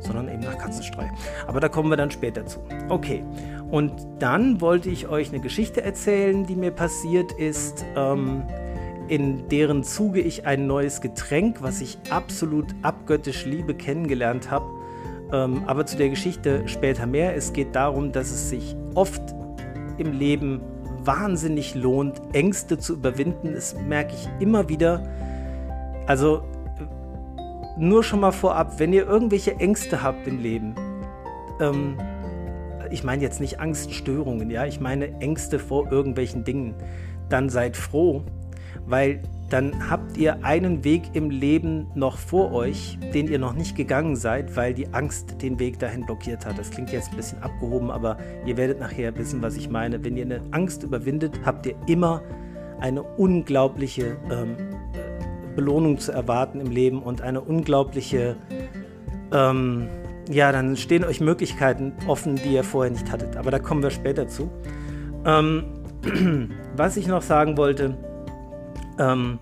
sondern 0.00 0.28
eben 0.28 0.42
nach 0.42 0.58
Katzenstreu. 0.58 1.06
Aber 1.46 1.60
da 1.60 1.70
kommen 1.70 1.88
wir 1.88 1.96
dann 1.96 2.10
später 2.10 2.44
zu. 2.44 2.60
Okay. 2.90 3.24
Und 3.70 3.92
dann 4.18 4.60
wollte 4.60 4.90
ich 4.90 5.08
euch 5.08 5.30
eine 5.30 5.40
Geschichte 5.40 5.82
erzählen, 5.82 6.44
die 6.44 6.54
mir 6.54 6.70
passiert 6.70 7.32
ist. 7.32 7.82
Ähm, 7.96 8.42
in 9.08 9.48
deren 9.48 9.82
Zuge 9.84 10.20
ich 10.20 10.46
ein 10.46 10.66
neues 10.66 11.00
Getränk, 11.00 11.62
was 11.62 11.80
ich 11.80 11.98
absolut 12.10 12.66
abgöttisch 12.82 13.44
liebe, 13.44 13.74
kennengelernt 13.74 14.50
habe. 14.50 14.66
Ähm, 15.32 15.62
aber 15.66 15.86
zu 15.86 15.96
der 15.96 16.08
Geschichte 16.08 16.66
später 16.66 17.06
mehr. 17.06 17.34
Es 17.36 17.52
geht 17.52 17.74
darum, 17.74 18.12
dass 18.12 18.30
es 18.30 18.50
sich 18.50 18.76
oft 18.94 19.22
im 19.98 20.12
Leben 20.12 20.60
wahnsinnig 21.04 21.74
lohnt, 21.74 22.20
Ängste 22.32 22.78
zu 22.78 22.94
überwinden. 22.94 23.54
Das 23.54 23.76
merke 23.86 24.14
ich 24.14 24.28
immer 24.40 24.68
wieder. 24.68 25.02
Also 26.06 26.42
nur 27.78 28.02
schon 28.02 28.20
mal 28.20 28.32
vorab, 28.32 28.78
wenn 28.78 28.92
ihr 28.92 29.06
irgendwelche 29.06 29.56
Ängste 29.56 30.02
habt 30.02 30.26
im 30.26 30.40
Leben, 30.40 30.74
ähm, 31.60 31.98
ich 32.90 33.04
meine 33.04 33.22
jetzt 33.22 33.40
nicht 33.40 33.60
Angststörungen, 33.60 34.50
ja, 34.50 34.64
ich 34.64 34.80
meine 34.80 35.20
Ängste 35.20 35.58
vor 35.58 35.90
irgendwelchen 35.90 36.44
Dingen, 36.44 36.74
dann 37.28 37.48
seid 37.48 37.76
froh, 37.76 38.22
weil 38.86 39.20
dann 39.50 39.90
habt 39.90 40.16
ihr 40.16 40.44
einen 40.44 40.82
Weg 40.82 41.02
im 41.12 41.30
Leben 41.30 41.86
noch 41.94 42.18
vor 42.18 42.52
euch, 42.52 42.98
den 43.14 43.28
ihr 43.28 43.38
noch 43.38 43.54
nicht 43.54 43.76
gegangen 43.76 44.16
seid, 44.16 44.56
weil 44.56 44.74
die 44.74 44.92
Angst 44.92 45.40
den 45.40 45.60
Weg 45.60 45.78
dahin 45.78 46.04
blockiert 46.04 46.44
hat. 46.44 46.58
Das 46.58 46.70
klingt 46.70 46.90
jetzt 46.92 47.10
ein 47.10 47.16
bisschen 47.16 47.40
abgehoben, 47.42 47.90
aber 47.90 48.18
ihr 48.44 48.56
werdet 48.56 48.80
nachher 48.80 49.16
wissen, 49.16 49.42
was 49.42 49.56
ich 49.56 49.70
meine. 49.70 50.04
Wenn 50.04 50.16
ihr 50.16 50.24
eine 50.24 50.40
Angst 50.50 50.82
überwindet, 50.82 51.40
habt 51.44 51.66
ihr 51.66 51.76
immer 51.86 52.22
eine 52.80 53.02
unglaubliche 53.02 54.16
ähm, 54.30 54.56
Belohnung 55.54 55.98
zu 55.98 56.10
erwarten 56.10 56.60
im 56.60 56.70
Leben 56.70 57.00
und 57.00 57.22
eine 57.22 57.40
unglaubliche, 57.40 58.36
ähm, 59.32 59.88
ja, 60.28 60.50
dann 60.50 60.76
stehen 60.76 61.04
euch 61.04 61.20
Möglichkeiten 61.20 61.92
offen, 62.08 62.34
die 62.34 62.54
ihr 62.54 62.64
vorher 62.64 62.90
nicht 62.90 63.12
hattet. 63.12 63.36
Aber 63.36 63.52
da 63.52 63.60
kommen 63.60 63.82
wir 63.82 63.90
später 63.90 64.26
zu. 64.26 64.50
Ähm, 65.24 65.64
was 66.76 66.96
ich 66.96 67.06
noch 67.06 67.22
sagen 67.22 67.56
wollte, 67.56 67.96
ähm, 68.98 69.38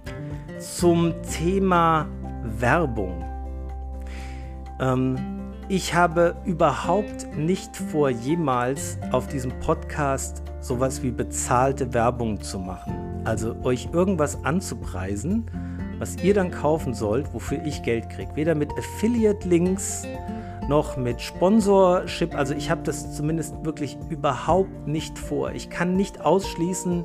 zum 0.58 1.14
Thema 1.22 2.06
Werbung. 2.42 3.24
Ähm, 4.80 5.16
ich 5.68 5.94
habe 5.94 6.36
überhaupt 6.44 7.26
nicht 7.36 7.74
vor, 7.76 8.10
jemals 8.10 8.98
auf 9.12 9.26
diesem 9.26 9.58
Podcast 9.60 10.42
sowas 10.60 11.02
wie 11.02 11.10
bezahlte 11.10 11.94
Werbung 11.94 12.40
zu 12.40 12.58
machen. 12.58 13.22
Also 13.24 13.56
euch 13.62 13.88
irgendwas 13.92 14.44
anzupreisen, 14.44 15.50
was 15.98 16.16
ihr 16.22 16.34
dann 16.34 16.50
kaufen 16.50 16.92
sollt, 16.92 17.32
wofür 17.32 17.64
ich 17.64 17.82
Geld 17.82 18.10
kriege. 18.10 18.30
Weder 18.34 18.54
mit 18.54 18.70
Affiliate-Links 18.76 20.06
noch 20.68 20.96
mit 20.96 21.20
Sponsorship. 21.20 22.34
Also 22.34 22.54
ich 22.54 22.70
habe 22.70 22.82
das 22.82 23.16
zumindest 23.16 23.54
wirklich 23.64 23.96
überhaupt 24.08 24.86
nicht 24.86 25.18
vor. 25.18 25.52
Ich 25.52 25.70
kann 25.70 25.96
nicht 25.96 26.20
ausschließen, 26.20 27.04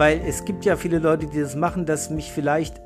weil 0.00 0.22
es 0.26 0.46
gibt 0.46 0.64
ja 0.64 0.76
viele 0.76 0.98
Leute, 0.98 1.26
die 1.26 1.40
das 1.40 1.54
machen, 1.54 1.84
dass 1.84 2.08
mich 2.08 2.32
vielleicht 2.32 2.80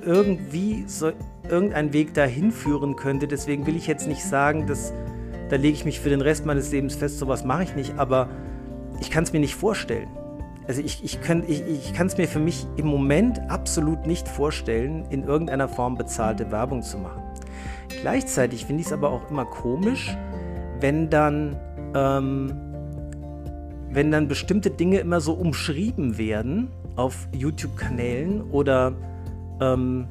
irgendwie 0.00 0.84
so 0.86 1.10
irgendein 1.50 1.92
Weg 1.92 2.14
dahin 2.14 2.52
führen 2.52 2.94
könnte. 2.94 3.26
Deswegen 3.26 3.66
will 3.66 3.74
ich 3.74 3.88
jetzt 3.88 4.06
nicht 4.06 4.22
sagen, 4.22 4.68
dass 4.68 4.92
da 5.50 5.56
lege 5.56 5.74
ich 5.74 5.84
mich 5.84 5.98
für 5.98 6.08
den 6.08 6.20
Rest 6.20 6.46
meines 6.46 6.70
Lebens 6.70 6.94
fest, 6.94 7.18
sowas 7.18 7.44
mache 7.44 7.64
ich 7.64 7.74
nicht, 7.74 7.98
aber 7.98 8.28
ich 9.00 9.10
kann 9.10 9.24
es 9.24 9.32
mir 9.32 9.40
nicht 9.40 9.56
vorstellen. 9.56 10.08
Also 10.68 10.82
ich, 10.82 11.02
ich, 11.02 11.18
ich, 11.48 11.62
ich 11.66 11.94
kann 11.94 12.06
es 12.06 12.16
mir 12.16 12.28
für 12.28 12.38
mich 12.38 12.64
im 12.76 12.86
Moment 12.86 13.40
absolut 13.50 14.06
nicht 14.06 14.28
vorstellen, 14.28 15.04
in 15.10 15.24
irgendeiner 15.24 15.66
Form 15.66 15.96
bezahlte 15.96 16.52
Werbung 16.52 16.82
zu 16.82 16.96
machen. 16.96 17.24
Gleichzeitig 18.02 18.66
finde 18.66 18.82
ich 18.82 18.86
es 18.86 18.92
aber 18.92 19.10
auch 19.10 19.28
immer 19.32 19.46
komisch, 19.46 20.16
wenn 20.78 21.10
dann, 21.10 21.56
ähm, 21.96 22.71
wenn 23.92 24.10
dann 24.10 24.28
bestimmte 24.28 24.70
Dinge 24.70 24.98
immer 24.98 25.20
so 25.20 25.34
umschrieben 25.34 26.18
werden 26.18 26.68
auf 26.96 27.28
YouTube-Kanälen 27.32 28.42
oder 28.50 28.94
ähm, 29.60 30.06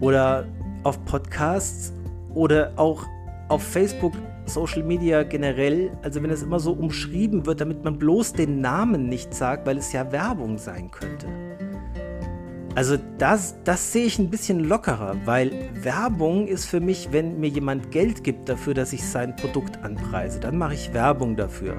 oder 0.00 0.46
auf 0.82 1.02
Podcasts 1.04 1.92
oder 2.34 2.72
auch 2.76 3.06
auf 3.48 3.62
Facebook, 3.62 4.12
Social 4.46 4.82
Media 4.82 5.22
generell, 5.22 5.90
also 6.02 6.22
wenn 6.22 6.30
es 6.30 6.42
immer 6.42 6.60
so 6.60 6.72
umschrieben 6.72 7.46
wird, 7.46 7.60
damit 7.60 7.84
man 7.84 7.98
bloß 7.98 8.34
den 8.34 8.60
Namen 8.60 9.08
nicht 9.08 9.32
sagt, 9.32 9.66
weil 9.66 9.78
es 9.78 9.92
ja 9.92 10.12
Werbung 10.12 10.58
sein 10.58 10.90
könnte. 10.90 11.26
Also 12.74 12.98
das, 13.18 13.54
das 13.62 13.92
sehe 13.92 14.04
ich 14.04 14.18
ein 14.18 14.30
bisschen 14.30 14.58
lockerer, 14.58 15.14
weil 15.24 15.52
Werbung 15.82 16.48
ist 16.48 16.66
für 16.66 16.80
mich, 16.80 17.08
wenn 17.12 17.38
mir 17.38 17.48
jemand 17.48 17.92
Geld 17.92 18.24
gibt 18.24 18.48
dafür, 18.48 18.74
dass 18.74 18.92
ich 18.92 19.04
sein 19.04 19.36
Produkt 19.36 19.82
anpreise, 19.84 20.40
dann 20.40 20.58
mache 20.58 20.74
ich 20.74 20.92
Werbung 20.92 21.36
dafür. 21.36 21.76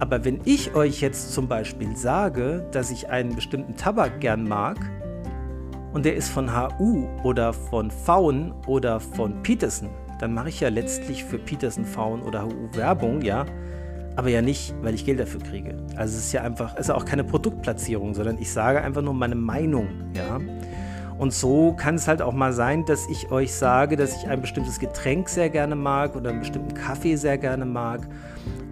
Aber 0.00 0.24
wenn 0.24 0.40
ich 0.44 0.74
euch 0.74 1.00
jetzt 1.00 1.32
zum 1.32 1.48
Beispiel 1.48 1.96
sage, 1.96 2.66
dass 2.70 2.90
ich 2.90 3.08
einen 3.08 3.34
bestimmten 3.34 3.76
Tabak 3.76 4.20
gern 4.20 4.46
mag, 4.46 4.78
und 5.92 6.04
der 6.04 6.14
ist 6.14 6.28
von 6.28 6.50
HU 6.54 7.08
oder 7.24 7.52
von 7.52 7.90
Faun 7.90 8.54
oder 8.66 9.00
von 9.00 9.42
Peterson, 9.42 9.88
dann 10.20 10.34
mache 10.34 10.50
ich 10.50 10.60
ja 10.60 10.68
letztlich 10.68 11.24
für 11.24 11.38
Peterson, 11.38 11.84
Faun 11.84 12.22
oder 12.22 12.44
HU 12.44 12.68
Werbung, 12.74 13.22
ja, 13.22 13.46
aber 14.16 14.28
ja 14.28 14.42
nicht, 14.42 14.74
weil 14.82 14.94
ich 14.94 15.04
Geld 15.04 15.20
dafür 15.20 15.40
kriege. 15.40 15.76
Also 15.96 16.16
es 16.16 16.26
ist 16.26 16.32
ja 16.32 16.42
einfach, 16.42 16.74
es 16.74 16.88
ist 16.88 16.90
auch 16.90 17.04
keine 17.04 17.24
Produktplatzierung, 17.24 18.14
sondern 18.14 18.38
ich 18.38 18.52
sage 18.52 18.82
einfach 18.82 19.02
nur 19.02 19.14
meine 19.14 19.34
Meinung, 19.34 19.88
ja. 20.14 20.38
Und 21.18 21.32
so 21.32 21.72
kann 21.72 21.96
es 21.96 22.06
halt 22.06 22.22
auch 22.22 22.32
mal 22.32 22.52
sein, 22.52 22.84
dass 22.84 23.08
ich 23.08 23.30
euch 23.32 23.52
sage, 23.52 23.96
dass 23.96 24.16
ich 24.16 24.28
ein 24.28 24.40
bestimmtes 24.40 24.78
Getränk 24.78 25.28
sehr 25.28 25.50
gerne 25.50 25.74
mag 25.74 26.14
oder 26.14 26.30
einen 26.30 26.40
bestimmten 26.40 26.74
Kaffee 26.74 27.16
sehr 27.16 27.38
gerne 27.38 27.64
mag 27.64 28.00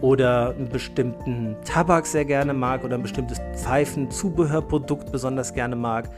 oder 0.01 0.51
einen 0.51 0.69
bestimmten 0.69 1.57
Tabak 1.65 2.07
sehr 2.07 2.25
gerne 2.25 2.55
mag 2.55 2.85
oder 2.85 2.95
ein 2.95 3.03
bestimmtes 3.03 3.41
Pfeifenzubehörprodukt 3.57 5.11
besonders 5.11 5.53
gerne 5.55 5.75
mag. 5.75 6.09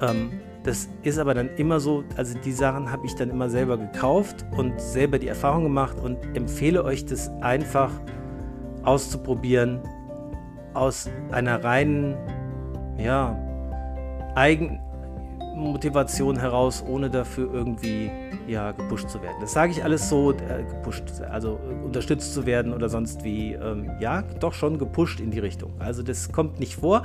Ähm, 0.00 0.32
das 0.64 0.88
ist 1.02 1.18
aber 1.18 1.34
dann 1.34 1.50
immer 1.56 1.78
so, 1.80 2.04
also 2.16 2.38
die 2.38 2.52
Sachen 2.52 2.90
habe 2.90 3.06
ich 3.06 3.14
dann 3.14 3.30
immer 3.30 3.48
selber 3.48 3.76
gekauft 3.76 4.44
und 4.56 4.80
selber 4.80 5.18
die 5.18 5.28
Erfahrung 5.28 5.64
gemacht 5.64 5.98
und 6.00 6.18
empfehle 6.36 6.84
euch 6.84 7.04
das 7.04 7.30
einfach 7.40 7.90
auszuprobieren 8.84 9.80
aus 10.74 11.08
einer 11.30 11.62
reinen, 11.62 12.16
ja, 12.96 13.36
Eigenmotivation 15.52 16.38
heraus, 16.38 16.82
ohne 16.86 17.10
dafür 17.10 17.52
irgendwie 17.52 18.10
ja, 18.46 18.72
gepusht 18.72 19.08
zu 19.08 19.22
werden. 19.22 19.36
Das 19.40 19.52
sage 19.52 19.72
ich 19.72 19.84
alles 19.84 20.08
so, 20.08 20.32
äh, 20.32 20.64
gepusht, 20.68 21.04
also 21.30 21.58
äh, 21.68 21.84
unterstützt 21.84 22.34
zu 22.34 22.46
werden 22.46 22.72
oder 22.72 22.88
sonst 22.88 23.24
wie, 23.24 23.52
ähm, 23.52 23.90
ja, 24.00 24.22
doch 24.40 24.54
schon 24.54 24.78
gepusht 24.78 25.20
in 25.20 25.30
die 25.30 25.38
Richtung. 25.38 25.72
Also 25.78 26.02
das 26.02 26.32
kommt 26.32 26.58
nicht 26.58 26.76
vor. 26.76 27.04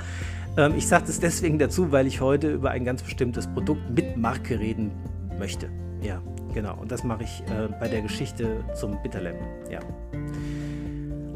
Ähm, 0.58 0.74
ich 0.77 0.88
sage 0.88 1.06
das 1.08 1.20
deswegen 1.20 1.60
dazu, 1.60 1.92
weil 1.92 2.08
ich 2.08 2.22
heute 2.22 2.51
über 2.51 2.72
ein 2.72 2.86
ganz 2.86 3.04
bestimmtes 3.04 3.48
Produkt 3.48 3.82
mit 3.89 4.18
Marke 4.18 4.60
reden 4.60 4.92
möchte. 5.38 5.70
Ja, 6.01 6.22
genau. 6.54 6.77
Und 6.80 6.92
das 6.92 7.04
mache 7.04 7.24
ich 7.24 7.44
äh, 7.48 7.68
bei 7.80 7.88
der 7.88 8.01
Geschichte 8.01 8.63
zum 8.74 9.01
Bitterlamp. 9.04 9.38
Ja. 9.70 9.80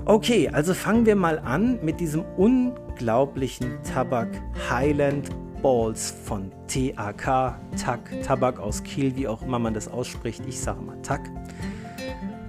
Okay, 0.06 0.50
also 0.50 0.74
fangen 0.74 1.06
wir 1.06 1.15
mal 1.15 1.39
an 1.39 1.80
mit 1.84 2.00
diesem 2.00 2.24
unglaublichen 2.38 3.77
Tabak 3.84 4.30
Highland 4.70 5.30
Balls 5.62 6.12
von 6.25 6.51
TAK, 6.68 7.56
TAK, 7.77 8.22
Tabak 8.24 8.60
aus 8.60 8.84
Kiel, 8.84 9.15
wie 9.15 9.27
auch 9.27 9.41
immer 9.41 9.60
man 9.60 9.74
das 9.74 9.88
ausspricht. 9.88 10.44
Ich 10.48 10.60
sage 10.60 10.82
mal 10.82 10.98
TAK. 11.01 11.30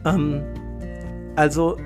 Ähm, 0.05 0.43
also, 1.37 1.77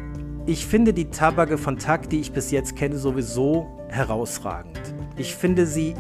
ich 0.47 0.67
finde 0.67 0.93
die 0.93 1.07
Tabake 1.07 1.59
von 1.59 1.79
TAK, 1.79 2.09
die 2.11 2.21
ich 2.21 2.33
bis 2.33 2.51
jetzt 2.51 2.77
kenne, 2.77 2.97
sowieso 2.97 3.67
herausragend. 3.89 4.81
Ich 5.17 5.35
finde 5.35 5.67
sie, 5.67 5.95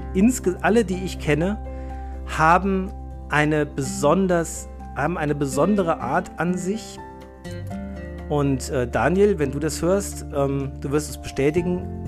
alle, 0.62 0.84
die 0.84 1.04
ich 1.04 1.18
kenne, 1.18 1.58
haben 2.26 2.90
eine, 3.28 3.66
besonders, 3.66 4.68
haben 4.94 5.18
eine 5.18 5.34
besondere 5.34 6.00
Art 6.00 6.30
an 6.38 6.56
sich. 6.56 6.98
Und 8.28 8.70
äh, 8.70 8.88
Daniel, 8.88 9.38
wenn 9.38 9.52
du 9.52 9.58
das 9.58 9.82
hörst, 9.82 10.26
ähm, 10.34 10.72
du 10.80 10.90
wirst 10.90 11.10
es 11.10 11.18
bestätigen, 11.18 12.05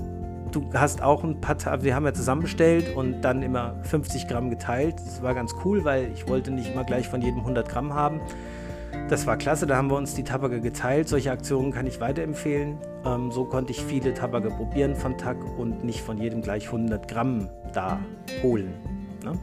du 0.51 0.69
hast 0.73 1.01
auch 1.01 1.23
ein 1.23 1.41
paar, 1.41 1.57
Tage, 1.57 1.83
wir 1.83 1.95
haben 1.95 2.05
ja 2.05 2.13
zusammen 2.13 2.41
bestellt 2.41 2.95
und 2.95 3.21
dann 3.21 3.41
immer 3.41 3.75
50 3.83 4.27
Gramm 4.27 4.49
geteilt. 4.49 4.95
Das 4.97 5.21
war 5.21 5.33
ganz 5.33 5.53
cool, 5.63 5.83
weil 5.83 6.11
ich 6.13 6.27
wollte 6.27 6.51
nicht 6.51 6.71
immer 6.71 6.83
gleich 6.83 7.07
von 7.07 7.21
jedem 7.21 7.39
100 7.39 7.67
Gramm 7.67 7.93
haben. 7.93 8.21
Das 9.09 9.25
war 9.25 9.37
klasse, 9.37 9.65
da 9.65 9.75
haben 9.75 9.89
wir 9.89 9.97
uns 9.97 10.13
die 10.13 10.23
Tabake 10.23 10.61
geteilt. 10.61 11.07
Solche 11.07 11.31
Aktionen 11.31 11.71
kann 11.71 11.87
ich 11.87 11.99
weiterempfehlen. 11.99 12.77
Ähm, 13.05 13.31
so 13.31 13.45
konnte 13.45 13.71
ich 13.71 13.83
viele 13.83 14.13
Tabake 14.13 14.49
probieren 14.49 14.95
von 14.95 15.17
Tag 15.17 15.37
und 15.57 15.83
nicht 15.83 16.01
von 16.01 16.17
jedem 16.17 16.41
gleich 16.41 16.67
100 16.67 17.07
Gramm 17.07 17.49
da 17.73 17.99
holen. 18.43 18.73
Ne? 19.23 19.33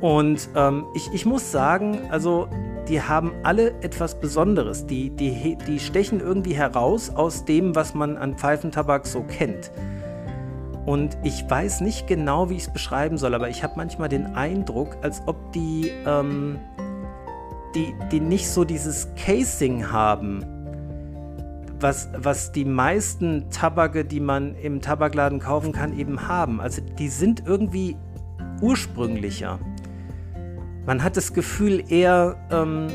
Und 0.00 0.48
ähm, 0.54 0.86
ich, 0.94 1.12
ich 1.12 1.26
muss 1.26 1.50
sagen, 1.50 2.08
also 2.10 2.48
die 2.88 3.02
haben 3.02 3.32
alle 3.42 3.70
etwas 3.82 4.18
Besonderes. 4.20 4.86
Die, 4.86 5.10
die, 5.10 5.58
die 5.66 5.80
stechen 5.80 6.20
irgendwie 6.20 6.54
heraus 6.54 7.10
aus 7.10 7.44
dem, 7.44 7.74
was 7.74 7.94
man 7.94 8.16
an 8.16 8.36
Pfeifentabak 8.36 9.06
so 9.06 9.22
kennt. 9.22 9.70
Und 10.88 11.18
ich 11.22 11.44
weiß 11.46 11.82
nicht 11.82 12.06
genau, 12.06 12.48
wie 12.48 12.54
ich 12.54 12.62
es 12.62 12.72
beschreiben 12.72 13.18
soll, 13.18 13.34
aber 13.34 13.50
ich 13.50 13.62
habe 13.62 13.74
manchmal 13.76 14.08
den 14.08 14.24
Eindruck, 14.24 14.96
als 15.02 15.20
ob 15.26 15.52
die, 15.52 15.92
ähm, 16.06 16.58
die, 17.74 17.94
die 18.10 18.20
nicht 18.20 18.48
so 18.48 18.64
dieses 18.64 19.06
Casing 19.14 19.92
haben, 19.92 20.42
was, 21.78 22.08
was 22.16 22.52
die 22.52 22.64
meisten 22.64 23.50
Tabake, 23.50 24.02
die 24.02 24.18
man 24.18 24.54
im 24.54 24.80
Tabakladen 24.80 25.40
kaufen 25.40 25.72
kann, 25.72 25.92
eben 25.92 26.26
haben. 26.26 26.58
Also 26.58 26.80
die 26.80 27.08
sind 27.08 27.42
irgendwie 27.44 27.94
ursprünglicher. 28.62 29.58
Man 30.86 31.04
hat 31.04 31.18
das 31.18 31.34
Gefühl, 31.34 31.84
eher 31.92 32.34
ähm, 32.50 32.86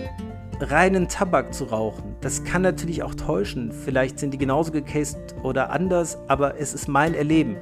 reinen 0.59 1.09
Tabak 1.09 1.53
zu 1.53 1.65
rauchen. 1.65 2.12
Das 2.23 2.41
kann 2.45 2.61
natürlich 2.61 3.03
auch 3.03 3.13
täuschen. 3.15 3.73
Vielleicht 3.73 4.17
sind 4.17 4.33
die 4.33 4.37
genauso 4.37 4.71
gecased 4.71 5.35
oder 5.43 5.71
anders, 5.71 6.17
aber 6.29 6.57
es 6.57 6.73
ist 6.73 6.87
mein 6.87 7.13
Erleben. 7.13 7.57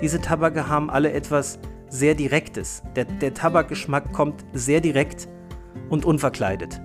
Diese 0.00 0.20
Tabake 0.20 0.68
haben 0.68 0.88
alle 0.88 1.12
etwas 1.12 1.58
sehr 1.88 2.14
Direktes. 2.14 2.84
Der, 2.94 3.06
der 3.06 3.34
Tabakgeschmack 3.34 4.12
kommt 4.12 4.44
sehr 4.52 4.80
direkt 4.80 5.28
und 5.90 6.04
unverkleidet 6.04 6.80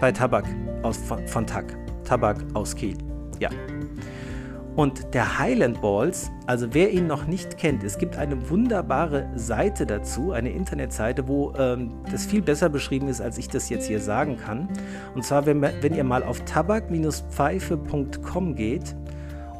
bei 0.00 0.10
Tabak 0.10 0.46
aus, 0.82 0.96
von, 0.96 1.28
von 1.28 1.46
Tag. 1.46 1.76
Tabak 2.04 2.42
aus 2.54 2.74
Kiel. 2.74 2.96
Ja. 3.40 3.50
Und 4.76 5.14
der 5.14 5.38
Highland 5.38 5.80
Balls, 5.80 6.32
also 6.46 6.66
wer 6.72 6.90
ihn 6.90 7.06
noch 7.06 7.28
nicht 7.28 7.58
kennt, 7.58 7.84
es 7.84 7.96
gibt 7.96 8.16
eine 8.16 8.50
wunderbare 8.50 9.28
Seite 9.36 9.86
dazu, 9.86 10.32
eine 10.32 10.50
Internetseite, 10.50 11.28
wo 11.28 11.52
ähm, 11.56 11.92
das 12.10 12.26
viel 12.26 12.42
besser 12.42 12.68
beschrieben 12.68 13.06
ist, 13.06 13.20
als 13.20 13.38
ich 13.38 13.46
das 13.48 13.68
jetzt 13.68 13.86
hier 13.86 14.00
sagen 14.00 14.36
kann. 14.36 14.68
Und 15.14 15.24
zwar, 15.24 15.46
wenn, 15.46 15.62
wenn 15.62 15.94
ihr 15.94 16.02
mal 16.02 16.24
auf 16.24 16.40
tabak-pfeife.com 16.40 18.56
geht 18.56 18.96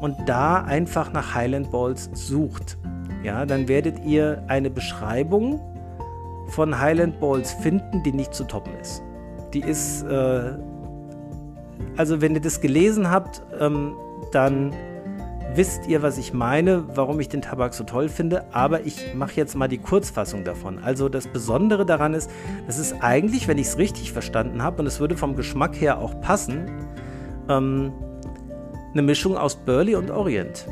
und 0.01 0.17
da 0.25 0.63
einfach 0.63 1.13
nach 1.13 1.33
Highland 1.33 1.71
Balls 1.71 2.09
sucht, 2.13 2.77
ja, 3.23 3.45
dann 3.45 3.69
werdet 3.69 4.03
ihr 4.05 4.43
eine 4.47 4.69
Beschreibung 4.69 5.61
von 6.47 6.77
Highland 6.77 7.21
Balls 7.21 7.53
finden, 7.53 8.03
die 8.03 8.11
nicht 8.11 8.33
zu 8.33 8.43
toppen 8.43 8.73
ist. 8.81 9.01
Die 9.53 9.61
ist, 9.61 10.03
äh, 10.03 10.57
also 11.95 12.19
wenn 12.19 12.35
ihr 12.35 12.41
das 12.41 12.59
gelesen 12.59 13.09
habt, 13.09 13.41
ähm, 13.59 13.95
dann 14.33 14.73
wisst 15.53 15.87
ihr, 15.87 16.01
was 16.01 16.17
ich 16.17 16.33
meine, 16.33 16.83
warum 16.95 17.19
ich 17.19 17.29
den 17.29 17.41
Tabak 17.41 17.73
so 17.73 17.83
toll 17.83 18.09
finde, 18.09 18.45
aber 18.53 18.85
ich 18.85 19.13
mache 19.13 19.33
jetzt 19.35 19.55
mal 19.55 19.67
die 19.67 19.77
Kurzfassung 19.77 20.43
davon. 20.43 20.79
Also 20.79 21.09
das 21.09 21.27
Besondere 21.27 21.85
daran 21.85 22.13
ist, 22.13 22.29
das 22.67 22.77
ist 22.77 22.95
eigentlich, 23.01 23.47
wenn 23.47 23.57
ich 23.57 23.67
es 23.67 23.77
richtig 23.77 24.11
verstanden 24.11 24.63
habe, 24.63 24.81
und 24.81 24.87
es 24.87 24.99
würde 24.99 25.17
vom 25.17 25.35
Geschmack 25.35 25.79
her 25.79 25.99
auch 25.99 26.19
passen, 26.21 26.69
ähm, 27.49 27.93
eine 28.93 29.01
Mischung 29.01 29.37
aus 29.37 29.55
Burley 29.55 29.95
und 29.95 30.09
Orient. 30.09 30.67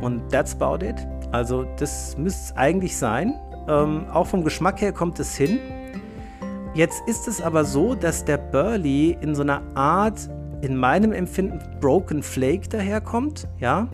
Und 0.00 0.30
that's 0.30 0.58
about 0.60 0.84
it. 0.84 0.96
Also 1.32 1.66
das 1.78 2.16
müsste 2.16 2.52
es 2.52 2.56
eigentlich 2.56 2.96
sein. 2.96 3.34
Ähm, 3.68 4.06
auch 4.10 4.26
vom 4.26 4.44
Geschmack 4.44 4.80
her 4.80 4.92
kommt 4.92 5.20
es 5.20 5.36
hin. 5.36 5.58
Jetzt 6.74 7.02
ist 7.06 7.28
es 7.28 7.42
aber 7.42 7.64
so, 7.64 7.94
dass 7.94 8.24
der 8.24 8.38
Burley 8.38 9.16
in 9.20 9.34
so 9.34 9.42
einer 9.42 9.62
Art, 9.74 10.30
in 10.62 10.76
meinem 10.76 11.12
Empfinden, 11.12 11.60
Broken 11.80 12.22
Flake 12.22 12.68
daherkommt, 12.68 13.48
ja. 13.58 13.88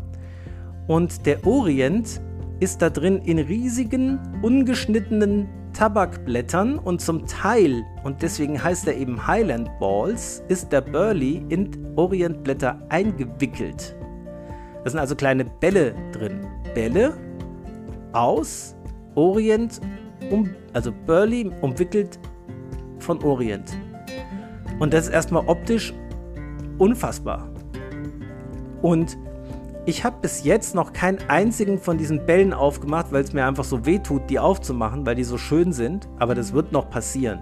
Und 0.86 1.26
der 1.26 1.46
Orient 1.46 2.20
ist 2.60 2.82
da 2.82 2.90
drin 2.90 3.18
in 3.24 3.38
riesigen, 3.38 4.18
ungeschnittenen 4.42 5.48
Tabakblättern 5.72 6.78
und 6.78 7.00
zum 7.00 7.26
Teil, 7.26 7.84
und 8.04 8.22
deswegen 8.22 8.62
heißt 8.62 8.86
er 8.86 8.96
eben 8.96 9.26
Highland 9.26 9.68
Balls, 9.80 10.42
ist 10.48 10.70
der 10.70 10.80
Burley 10.80 11.44
in 11.48 11.70
Orientblätter 11.96 12.78
eingewickelt. 12.90 13.96
Da 14.84 14.90
sind 14.90 15.00
also 15.00 15.16
kleine 15.16 15.44
Bälle 15.44 15.94
drin. 16.12 16.46
Bälle 16.74 17.16
aus 18.12 18.76
Orient, 19.14 19.80
um, 20.30 20.48
also 20.72 20.92
Burley 21.06 21.50
umwickelt 21.60 22.18
von 22.98 23.22
Orient. 23.22 23.76
Und 24.78 24.92
das 24.92 25.06
ist 25.06 25.12
erstmal 25.12 25.46
optisch 25.46 25.92
unfassbar. 26.78 27.48
Und 28.82 29.16
ich 29.86 30.04
habe 30.04 30.16
bis 30.22 30.44
jetzt 30.44 30.74
noch 30.74 30.92
keinen 30.92 31.18
einzigen 31.28 31.78
von 31.78 31.98
diesen 31.98 32.24
Bällen 32.24 32.54
aufgemacht, 32.54 33.12
weil 33.12 33.22
es 33.22 33.32
mir 33.32 33.46
einfach 33.46 33.64
so 33.64 33.84
weh 33.84 33.98
tut, 33.98 34.30
die 34.30 34.38
aufzumachen, 34.38 35.04
weil 35.04 35.14
die 35.14 35.24
so 35.24 35.36
schön 35.36 35.72
sind. 35.72 36.08
Aber 36.18 36.34
das 36.34 36.54
wird 36.54 36.72
noch 36.72 36.88
passieren. 36.88 37.40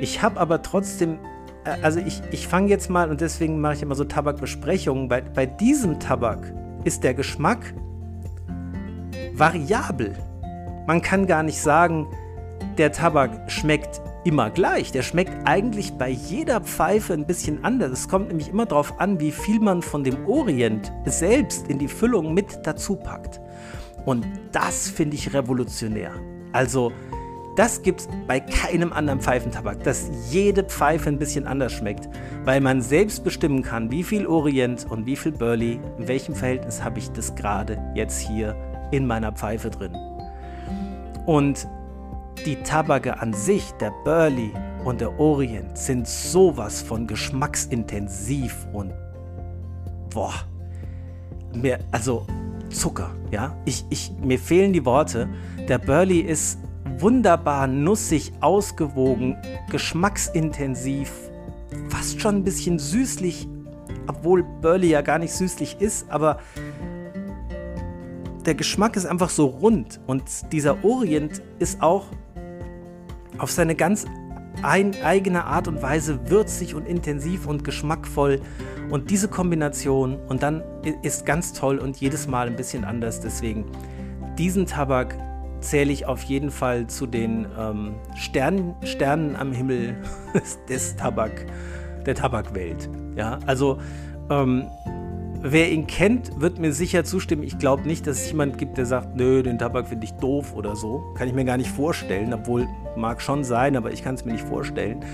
Ich 0.00 0.22
habe 0.22 0.38
aber 0.38 0.62
trotzdem, 0.62 1.18
äh, 1.64 1.76
also 1.82 1.98
ich, 1.98 2.22
ich 2.30 2.46
fange 2.46 2.68
jetzt 2.68 2.88
mal 2.88 3.10
und 3.10 3.20
deswegen 3.20 3.60
mache 3.60 3.74
ich 3.74 3.82
immer 3.82 3.96
so 3.96 4.04
Tabakbesprechungen. 4.04 5.08
Bei, 5.08 5.20
bei 5.20 5.44
diesem 5.44 5.98
Tabak 5.98 6.52
ist 6.84 7.02
der 7.02 7.14
Geschmack 7.14 7.74
variabel. 9.34 10.16
Man 10.86 11.02
kann 11.02 11.26
gar 11.26 11.42
nicht 11.42 11.60
sagen, 11.60 12.06
der 12.78 12.92
Tabak 12.92 13.50
schmeckt 13.50 14.00
immer 14.26 14.50
gleich. 14.50 14.92
Der 14.92 15.02
schmeckt 15.02 15.32
eigentlich 15.44 15.92
bei 15.94 16.10
jeder 16.10 16.60
Pfeife 16.60 17.14
ein 17.14 17.26
bisschen 17.26 17.64
anders. 17.64 17.92
Es 17.92 18.08
kommt 18.08 18.28
nämlich 18.28 18.48
immer 18.48 18.66
darauf 18.66 19.00
an, 19.00 19.20
wie 19.20 19.30
viel 19.30 19.60
man 19.60 19.82
von 19.82 20.04
dem 20.04 20.26
Orient 20.26 20.92
selbst 21.04 21.68
in 21.68 21.78
die 21.78 21.88
Füllung 21.88 22.34
mit 22.34 22.58
dazu 22.64 22.96
packt. 22.96 23.40
Und 24.04 24.26
das 24.52 24.88
finde 24.88 25.16
ich 25.16 25.32
revolutionär. 25.32 26.12
Also, 26.52 26.92
das 27.56 27.82
gibt 27.82 28.00
es 28.00 28.08
bei 28.26 28.38
keinem 28.40 28.92
anderen 28.92 29.20
Pfeifentabak, 29.20 29.82
dass 29.82 30.10
jede 30.30 30.62
Pfeife 30.62 31.08
ein 31.08 31.18
bisschen 31.18 31.46
anders 31.46 31.72
schmeckt, 31.72 32.08
weil 32.44 32.60
man 32.60 32.82
selbst 32.82 33.24
bestimmen 33.24 33.62
kann, 33.62 33.90
wie 33.90 34.02
viel 34.02 34.26
Orient 34.26 34.86
und 34.90 35.06
wie 35.06 35.16
viel 35.16 35.32
Burley, 35.32 35.80
in 35.98 36.06
welchem 36.06 36.34
Verhältnis 36.34 36.84
habe 36.84 36.98
ich 36.98 37.10
das 37.12 37.34
gerade 37.34 37.78
jetzt 37.94 38.20
hier 38.20 38.54
in 38.90 39.06
meiner 39.06 39.32
Pfeife 39.32 39.70
drin. 39.70 39.96
Und 41.24 41.66
die 42.44 42.56
Tabake 42.56 43.20
an 43.20 43.32
sich, 43.32 43.72
der 43.80 43.92
Burley 44.04 44.52
und 44.84 45.00
der 45.00 45.18
Orient, 45.18 45.76
sind 45.76 46.06
sowas 46.06 46.82
von 46.82 47.06
geschmacksintensiv 47.06 48.66
und 48.72 48.92
boah, 50.10 50.34
mir, 51.54 51.78
also 51.90 52.26
Zucker, 52.70 53.10
ja. 53.30 53.56
Ich, 53.64 53.84
ich, 53.90 54.12
mir 54.22 54.38
fehlen 54.38 54.72
die 54.72 54.84
Worte. 54.84 55.28
Der 55.68 55.78
Burley 55.78 56.20
ist 56.20 56.58
wunderbar 56.98 57.66
nussig, 57.66 58.32
ausgewogen, 58.40 59.36
geschmacksintensiv, 59.70 61.12
fast 61.88 62.20
schon 62.20 62.36
ein 62.36 62.44
bisschen 62.44 62.78
süßlich, 62.78 63.48
obwohl 64.06 64.42
Burley 64.62 64.88
ja 64.88 65.02
gar 65.02 65.18
nicht 65.18 65.32
süßlich 65.32 65.80
ist, 65.80 66.10
aber 66.10 66.38
der 68.44 68.54
Geschmack 68.54 68.96
ist 68.96 69.06
einfach 69.06 69.30
so 69.30 69.46
rund 69.46 70.00
und 70.06 70.22
dieser 70.52 70.84
Orient 70.84 71.42
ist 71.58 71.82
auch 71.82 72.06
auf 73.38 73.50
seine 73.50 73.74
ganz 73.74 74.06
eigene 74.62 75.44
Art 75.44 75.68
und 75.68 75.82
Weise 75.82 76.30
würzig 76.30 76.74
und 76.74 76.86
intensiv 76.86 77.46
und 77.46 77.64
geschmackvoll. 77.64 78.40
Und 78.90 79.10
diese 79.10 79.28
Kombination 79.28 80.16
und 80.28 80.42
dann 80.42 80.62
ist 81.02 81.26
ganz 81.26 81.52
toll 81.52 81.78
und 81.78 81.96
jedes 81.98 82.26
Mal 82.26 82.46
ein 82.46 82.56
bisschen 82.56 82.84
anders. 82.84 83.20
Deswegen 83.20 83.66
diesen 84.38 84.66
Tabak 84.66 85.16
zähle 85.60 85.92
ich 85.92 86.06
auf 86.06 86.22
jeden 86.22 86.50
Fall 86.50 86.86
zu 86.86 87.06
den 87.06 87.46
ähm, 87.58 87.94
Sternen, 88.14 88.74
Sternen 88.82 89.36
am 89.36 89.52
Himmel 89.52 89.96
des 90.68 90.96
Tabak, 90.96 91.46
der 92.04 92.14
Tabakwelt. 92.14 92.88
Ja, 93.16 93.38
also 93.46 93.78
ähm, 94.30 94.66
Wer 95.48 95.70
ihn 95.70 95.86
kennt, 95.86 96.40
wird 96.40 96.58
mir 96.58 96.72
sicher 96.72 97.04
zustimmen. 97.04 97.44
Ich 97.44 97.58
glaube 97.58 97.86
nicht, 97.86 98.06
dass 98.06 98.22
es 98.22 98.30
jemand 98.30 98.58
gibt, 98.58 98.78
der 98.78 98.86
sagt, 98.86 99.14
nö, 99.14 99.44
den 99.44 99.58
Tabak 99.58 99.86
finde 99.86 100.04
ich 100.04 100.12
doof 100.14 100.54
oder 100.56 100.74
so. 100.74 101.04
Kann 101.14 101.28
ich 101.28 101.34
mir 101.34 101.44
gar 101.44 101.56
nicht 101.56 101.70
vorstellen, 101.70 102.34
obwohl 102.34 102.66
mag 102.96 103.22
schon 103.22 103.44
sein, 103.44 103.76
aber 103.76 103.92
ich 103.92 104.02
kann 104.02 104.14
es 104.14 104.24
mir 104.24 104.32
nicht 104.32 104.46
vorstellen. 104.46 105.04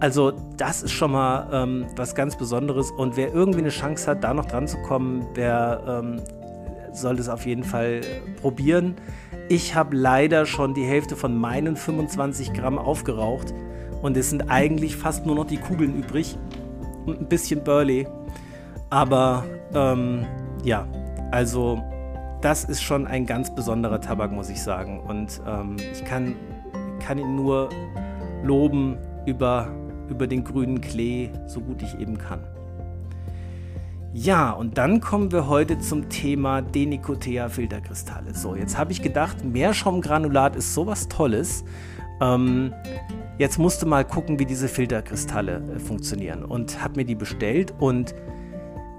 Also 0.00 0.32
das 0.56 0.82
ist 0.82 0.92
schon 0.92 1.12
mal 1.12 1.48
ähm, 1.52 1.86
was 1.96 2.14
ganz 2.14 2.36
Besonderes 2.36 2.90
und 2.90 3.16
wer 3.16 3.32
irgendwie 3.32 3.60
eine 3.60 3.68
Chance 3.70 4.10
hat, 4.10 4.24
da 4.24 4.34
noch 4.34 4.44
dran 4.44 4.66
zu 4.66 4.76
kommen, 4.82 5.26
der 5.34 5.82
ähm, 5.86 6.20
soll 6.92 7.18
es 7.18 7.28
auf 7.28 7.46
jeden 7.46 7.64
Fall 7.64 8.00
probieren. 8.40 8.96
Ich 9.48 9.74
habe 9.74 9.96
leider 9.96 10.46
schon 10.46 10.74
die 10.74 10.84
Hälfte 10.84 11.16
von 11.16 11.36
meinen 11.36 11.76
25 11.76 12.52
Gramm 12.52 12.78
aufgeraucht 12.78 13.54
und 14.02 14.16
es 14.16 14.30
sind 14.30 14.50
eigentlich 14.50 14.96
fast 14.96 15.26
nur 15.26 15.36
noch 15.36 15.46
die 15.46 15.58
Kugeln 15.58 15.96
übrig 15.96 16.36
und 17.06 17.20
ein 17.20 17.28
bisschen 17.28 17.62
Burley. 17.62 18.06
Aber 18.90 19.44
ähm, 19.74 20.26
ja, 20.64 20.86
also 21.30 21.82
das 22.40 22.64
ist 22.64 22.82
schon 22.82 23.06
ein 23.06 23.26
ganz 23.26 23.54
besonderer 23.54 24.00
Tabak, 24.00 24.30
muss 24.30 24.50
ich 24.50 24.62
sagen. 24.62 25.00
Und 25.00 25.40
ähm, 25.46 25.76
ich 25.92 26.04
kann, 26.04 26.36
kann 27.04 27.18
ihn 27.18 27.36
nur 27.36 27.68
loben 28.42 28.96
über, 29.26 29.68
über 30.08 30.26
den 30.26 30.42
grünen 30.42 30.80
Klee, 30.80 31.30
so 31.46 31.60
gut 31.60 31.82
ich 31.82 31.98
eben 31.98 32.16
kann. 32.16 32.40
Ja, 34.14 34.52
und 34.52 34.78
dann 34.78 35.00
kommen 35.00 35.32
wir 35.32 35.48
heute 35.48 35.78
zum 35.80 36.08
Thema 36.08 36.62
Denicotea 36.62 37.48
Filterkristalle. 37.48 38.32
So, 38.32 38.54
jetzt 38.54 38.78
habe 38.78 38.92
ich 38.92 39.02
gedacht, 39.02 39.44
Meerschaumgranulat 39.44 40.56
ist 40.56 40.72
sowas 40.72 41.08
Tolles. 41.08 41.64
Ähm, 42.20 42.72
jetzt 43.38 43.58
musste 43.58 43.86
mal 43.86 44.04
gucken, 44.04 44.38
wie 44.38 44.46
diese 44.46 44.68
Filterkristalle 44.68 45.62
äh, 45.74 45.80
funktionieren 45.80 46.44
und 46.44 46.82
habe 46.82 47.00
mir 47.00 47.04
die 47.04 47.16
bestellt 47.16 47.74
und 47.80 48.14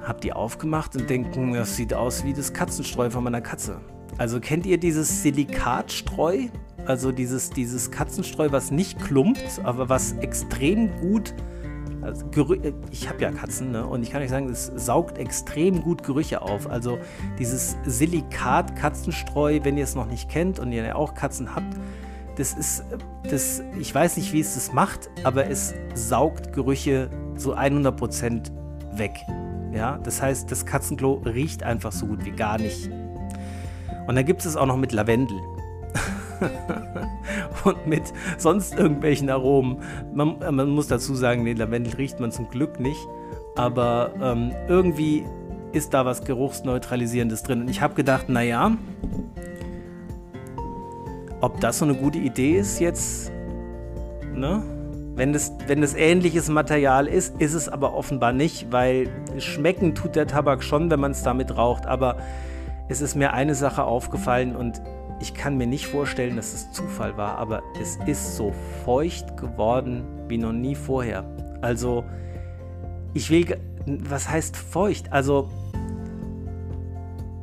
hab 0.04 0.22
die 0.22 0.34
aufgemacht 0.34 0.96
und 0.96 1.10
denken, 1.10 1.54
das 1.54 1.78
sieht 1.78 1.94
aus 1.94 2.26
wie 2.26 2.34
das 2.34 2.54
Katzenstreu 2.54 3.10
von 3.10 3.24
meiner 3.24 3.42
Katze. 3.42 3.80
Also 4.18 4.40
kennt 4.40 4.66
ihr 4.66 4.78
dieses 4.78 5.24
Silikatstreu? 5.24 6.48
Also 6.86 7.12
dieses, 7.12 7.50
dieses 7.50 7.92
Katzenstreu, 7.92 8.50
was 8.52 8.72
nicht 8.72 9.00
klumpt, 9.00 9.60
aber 9.64 9.90
was 9.90 10.14
extrem 10.14 10.90
gut. 11.02 11.34
Also 12.02 12.26
ich 12.92 13.10
habe 13.10 13.22
ja 13.22 13.32
Katzen 13.32 13.72
ne? 13.72 13.86
und 13.86 14.04
ich 14.04 14.12
kann 14.12 14.22
euch 14.22 14.30
sagen, 14.30 14.48
es 14.50 14.72
saugt 14.76 15.18
extrem 15.18 15.82
gut 15.82 16.04
Gerüche 16.04 16.44
auf. 16.44 16.70
Also 16.70 17.00
dieses 17.40 17.76
Silikat-Katzenstreu, 17.86 19.62
wenn 19.64 19.76
ihr 19.78 19.84
es 19.84 19.96
noch 19.96 20.06
nicht 20.06 20.30
kennt 20.30 20.60
und 20.60 20.72
ihr 20.72 20.96
auch 20.96 21.16
Katzen 21.16 21.56
habt, 21.56 21.76
das 22.36 22.54
ist, 22.54 22.84
das, 23.30 23.64
ich 23.80 23.96
weiß 23.96 24.18
nicht, 24.18 24.34
wie 24.34 24.42
es 24.42 24.54
das 24.54 24.72
macht, 24.72 25.10
aber 25.24 25.50
es 25.50 25.74
saugt 25.96 26.54
Gerüche 26.54 27.10
zu 27.38 27.58
100% 27.58 28.52
weg. 28.94 29.16
Ja, 29.74 29.98
das 30.04 30.22
heißt, 30.22 30.52
das 30.52 30.66
Katzenklo 30.66 31.22
riecht 31.26 31.64
einfach 31.64 31.92
so 31.92 32.06
gut 32.06 32.24
wie 32.24 32.32
gar 32.32 32.58
nicht. 32.58 32.90
Und 34.08 34.16
dann 34.16 34.26
gibt 34.26 34.46
es 34.46 34.56
auch 34.56 34.66
noch 34.66 34.78
mit 34.78 34.92
Lavendel. 34.92 35.42
und 37.64 37.88
mit 37.88 38.04
sonst 38.38 38.76
irgendwelchen 38.78 39.30
Aromen. 39.30 39.78
Man, 40.14 40.38
man, 40.40 40.70
muss 40.70 40.88
dazu 40.88 41.16
sagen, 41.16 41.46
den 41.46 41.58
Lavendel 41.58 41.96
riecht 41.96 42.20
man 42.20 42.32
zum 42.32 42.50
Glück 42.50 42.80
nicht. 42.80 43.08
Aber 43.56 44.12
ähm, 44.22 44.52
irgendwie 44.68 45.26
ist 45.72 45.94
da 45.94 46.06
was 46.06 46.24
Geruchsneutralisierendes 46.24 47.44
drin. 47.44 47.62
Und 47.62 47.70
ich 47.70 47.82
habe 47.82 47.94
gedacht, 47.94 48.30
naja, 48.30 48.78
ob 51.42 51.60
das 51.60 51.80
so 51.80 51.86
eine 51.86 51.96
gute 51.96 52.18
Idee 52.18 52.58
ist 52.58 52.80
jetzt, 52.80 53.32
ne? 54.34 54.64
Wenn 55.16 55.34
es, 55.34 55.54
wenn 55.68 55.82
es 55.82 55.94
ähnliches 55.94 56.50
Material 56.50 57.08
ist, 57.08 57.40
ist 57.40 57.54
es 57.54 57.70
aber 57.70 57.94
offenbar 57.94 58.34
nicht, 58.34 58.72
weil 58.72 59.08
schmecken 59.38 59.96
tut 59.96 60.18
der 60.18 60.28
Tabak 60.28 60.62
schon, 60.62 60.92
wenn 60.92 61.00
man 61.00 61.12
es 61.12 61.24
damit 61.24 61.56
raucht. 61.56 61.86
Aber 61.86 62.18
es 62.88 63.02
ist 63.02 63.16
mir 63.16 63.34
eine 63.34 63.56
Sache 63.56 63.84
aufgefallen 63.84 64.56
und 64.56 64.82
ich 65.20 65.34
kann 65.34 65.58
mir 65.58 65.68
nicht 65.68 65.88
vorstellen, 65.88 66.36
dass 66.36 66.54
es 66.54 66.72
Zufall 66.72 67.18
war, 67.18 67.38
aber 67.38 67.64
es 67.82 67.98
ist 68.06 68.36
so 68.36 68.54
feucht 68.84 69.38
geworden 69.38 70.04
wie 70.28 70.38
noch 70.38 70.52
nie 70.52 70.76
vorher. 70.76 71.24
Also, 71.62 72.04
ich 73.14 73.30
will, 73.30 73.58
was 73.86 74.30
heißt 74.30 74.58
feucht? 74.58 75.12
Also, 75.12 75.50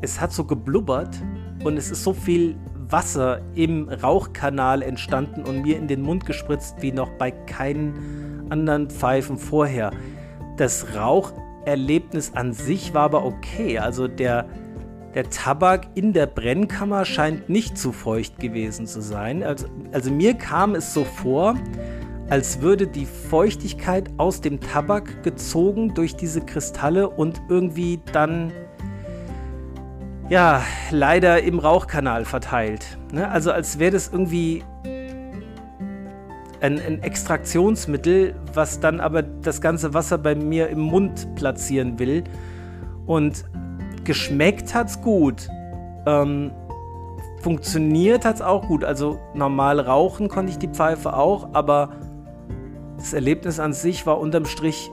es 0.02 0.20
hat 0.20 0.32
so 0.32 0.44
geblubbert 0.44 1.16
und 1.64 1.76
es 1.76 1.90
ist 1.90 2.04
so 2.04 2.12
viel 2.12 2.56
Wasser 2.90 3.40
im 3.54 3.88
Rauchkanal 3.88 4.82
entstanden 4.82 5.44
und 5.44 5.62
mir 5.62 5.78
in 5.78 5.88
den 5.88 6.02
Mund 6.02 6.26
gespritzt 6.26 6.76
wie 6.80 6.92
noch 6.92 7.10
bei 7.12 7.30
keinen 7.30 8.46
anderen 8.50 8.90
Pfeifen 8.90 9.38
vorher. 9.38 9.92
Das 10.58 10.94
Raucherlebnis 10.94 12.34
an 12.34 12.52
sich 12.52 12.92
war 12.92 13.04
aber 13.04 13.24
okay. 13.24 13.78
Also 13.78 14.08
der, 14.08 14.46
der 15.14 15.28
Tabak 15.28 15.88
in 15.94 16.12
der 16.12 16.26
Brennkammer 16.26 17.04
scheint 17.04 17.48
nicht 17.48 17.76
zu 17.76 17.92
feucht 17.92 18.38
gewesen 18.38 18.86
zu 18.86 19.00
sein. 19.02 19.42
Also, 19.42 19.66
also 19.92 20.10
mir 20.10 20.34
kam 20.34 20.74
es 20.74 20.94
so 20.94 21.04
vor, 21.04 21.54
als 22.30 22.62
würde 22.62 22.86
die 22.86 23.04
Feuchtigkeit 23.04 24.10
aus 24.16 24.40
dem 24.40 24.60
Tabak 24.60 25.22
gezogen 25.22 25.94
durch 25.94 26.16
diese 26.16 26.40
Kristalle 26.40 27.10
und 27.10 27.42
irgendwie 27.48 28.00
dann 28.12 28.52
ja, 30.30 30.62
leider 30.90 31.42
im 31.42 31.58
Rauchkanal 31.58 32.24
verteilt. 32.24 32.96
Ne? 33.12 33.28
Also 33.28 33.52
als 33.52 33.78
wäre 33.78 33.90
das 33.90 34.08
irgendwie 34.10 34.64
ein, 36.62 36.80
ein, 36.80 37.02
Extraktionsmittel, 37.02 38.34
was 38.54 38.80
dann 38.80 39.00
aber 39.00 39.22
das 39.22 39.60
ganze 39.60 39.92
Wasser 39.92 40.16
bei 40.16 40.34
mir 40.34 40.70
im 40.70 40.80
Mund 40.80 41.34
platzieren 41.34 41.98
will. 41.98 42.24
Und 43.04 43.44
geschmeckt 44.04 44.74
hat's 44.74 45.00
gut. 45.00 45.48
Ähm, 46.06 46.52
funktioniert 47.40 48.24
hat's 48.24 48.42
auch 48.42 48.66
gut. 48.66 48.84
Also 48.84 49.18
normal 49.34 49.80
rauchen 49.80 50.28
konnte 50.28 50.52
ich 50.52 50.58
die 50.58 50.68
Pfeife 50.68 51.14
auch, 51.14 51.48
aber 51.52 51.90
das 52.96 53.12
Erlebnis 53.12 53.58
an 53.58 53.72
sich 53.72 54.06
war 54.06 54.20
unterm 54.20 54.44
Strich 54.44 54.90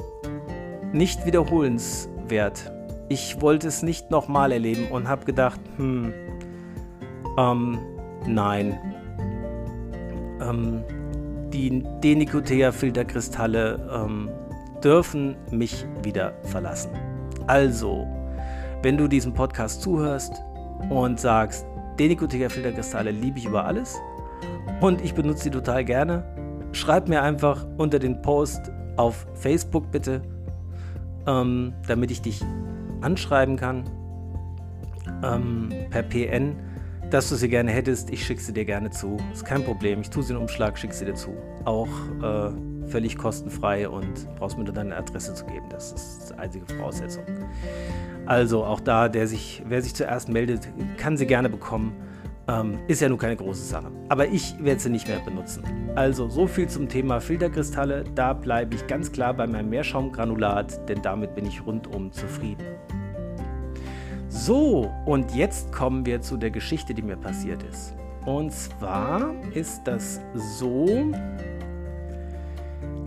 nicht 0.91 1.25
wiederholenswert 1.25 2.71
ich 3.09 3.41
wollte 3.41 3.67
es 3.67 3.81
nicht 3.83 4.11
nochmal 4.11 4.51
erleben 4.51 4.87
und 4.89 5.07
habe 5.09 5.25
gedacht, 5.25 5.59
hm, 5.77 6.13
ähm, 7.37 7.79
nein. 8.25 8.79
Ähm, 10.39 10.83
die 11.51 11.83
Denikotea-Filterkristalle 12.03 13.89
ähm, 13.91 14.29
dürfen 14.83 15.35
mich 15.51 15.85
wieder 16.03 16.33
verlassen. 16.43 16.91
Also, 17.47 18.07
wenn 18.81 18.97
du 18.97 19.07
diesem 19.07 19.33
Podcast 19.33 19.81
zuhörst 19.81 20.41
und 20.89 21.19
sagst, 21.19 21.65
Denikotea-Filterkristalle 21.99 23.11
liebe 23.11 23.39
ich 23.39 23.45
über 23.45 23.65
alles 23.65 23.99
und 24.81 25.01
ich 25.01 25.13
benutze 25.13 25.43
sie 25.43 25.51
total 25.51 25.83
gerne, 25.83 26.23
schreib 26.71 27.09
mir 27.09 27.21
einfach 27.21 27.65
unter 27.77 27.99
den 27.99 28.21
Post 28.21 28.71
auf 28.95 29.27
Facebook 29.33 29.91
bitte, 29.91 30.21
ähm, 31.27 31.73
damit 31.87 32.11
ich 32.11 32.21
dich 32.21 32.41
anschreiben 33.01 33.57
kann 33.57 33.83
ähm, 35.23 35.69
per 35.89 36.03
PN, 36.03 36.55
dass 37.09 37.29
du 37.29 37.35
sie 37.35 37.49
gerne 37.49 37.71
hättest. 37.71 38.09
Ich 38.11 38.25
schicke 38.25 38.41
sie 38.41 38.53
dir 38.53 38.65
gerne 38.65 38.89
zu. 38.91 39.17
Ist 39.33 39.45
kein 39.45 39.63
Problem. 39.63 40.01
Ich 40.01 40.09
tue 40.09 40.23
sie 40.23 40.33
in 40.33 40.39
Umschlag, 40.39 40.77
schicke 40.77 40.93
sie 40.93 41.05
dir 41.05 41.15
zu. 41.15 41.35
Auch 41.65 41.89
äh, 42.21 42.51
völlig 42.87 43.17
kostenfrei 43.17 43.89
und 43.89 44.27
brauchst 44.37 44.57
mir 44.57 44.63
nur 44.63 44.73
deine 44.73 44.95
Adresse 44.95 45.33
zu 45.33 45.45
geben. 45.45 45.65
Das 45.69 45.91
ist 45.91 46.29
die 46.29 46.39
einzige 46.39 46.65
Voraussetzung. 46.75 47.23
Also 48.29 48.63
auch 48.63 48.79
da, 48.79 49.09
der 49.09 49.25
sich, 49.25 49.63
wer 49.65 49.81
sich 49.81 49.95
zuerst 49.95 50.29
meldet, 50.29 50.69
kann 50.97 51.17
sie 51.17 51.25
gerne 51.25 51.49
bekommen. 51.49 51.95
Ähm, 52.47 52.77
ist 52.87 53.01
ja 53.01 53.09
nun 53.09 53.17
keine 53.17 53.35
große 53.35 53.63
Sache. 53.63 53.91
Aber 54.07 54.27
ich 54.27 54.53
werde 54.63 54.79
sie 54.79 54.91
nicht 54.91 55.07
mehr 55.07 55.19
benutzen. 55.19 55.63
Also 55.95 56.29
so 56.29 56.45
viel 56.45 56.67
zum 56.67 56.87
Thema 56.87 57.21
Filterkristalle. 57.21 58.03
Da 58.13 58.33
bleibe 58.33 58.75
ich 58.75 58.85
ganz 58.85 59.11
klar 59.11 59.33
bei 59.33 59.47
meinem 59.47 59.71
Meerschaumgranulat, 59.71 60.87
denn 60.87 61.01
damit 61.01 61.33
bin 61.33 61.47
ich 61.47 61.65
rundum 61.65 62.11
zufrieden. 62.11 62.67
So, 64.27 64.91
und 65.07 65.33
jetzt 65.33 65.71
kommen 65.71 66.05
wir 66.05 66.21
zu 66.21 66.37
der 66.37 66.51
Geschichte, 66.51 66.93
die 66.93 67.01
mir 67.01 67.17
passiert 67.17 67.63
ist. 67.63 67.95
Und 68.27 68.53
zwar 68.53 69.33
ist 69.55 69.81
das 69.85 70.21
so, 70.35 71.11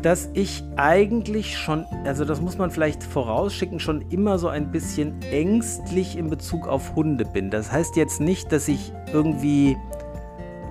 dass 0.02 0.28
ich 0.34 0.64
eigentlich 0.76 1.56
schon, 1.56 1.86
also 2.04 2.24
das 2.24 2.40
muss 2.40 2.58
man 2.58 2.70
vielleicht 2.70 3.02
vorausschicken, 3.02 3.78
schon 3.78 4.02
immer 4.10 4.38
so 4.38 4.48
ein 4.48 4.72
bisschen 4.72 5.22
ängstlich 5.22 6.18
in 6.18 6.28
Bezug 6.28 6.66
auf 6.66 6.96
Hunde 6.96 7.24
bin. 7.24 7.50
Das 7.50 7.70
heißt 7.70 7.96
jetzt 7.96 8.20
nicht, 8.20 8.50
dass 8.50 8.66
ich 8.66 8.92
irgendwie 9.12 9.76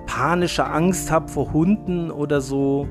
panische 0.06 0.66
Angst 0.66 1.10
habe 1.10 1.28
vor 1.28 1.52
Hunden 1.52 2.10
oder 2.10 2.42
so. 2.42 2.86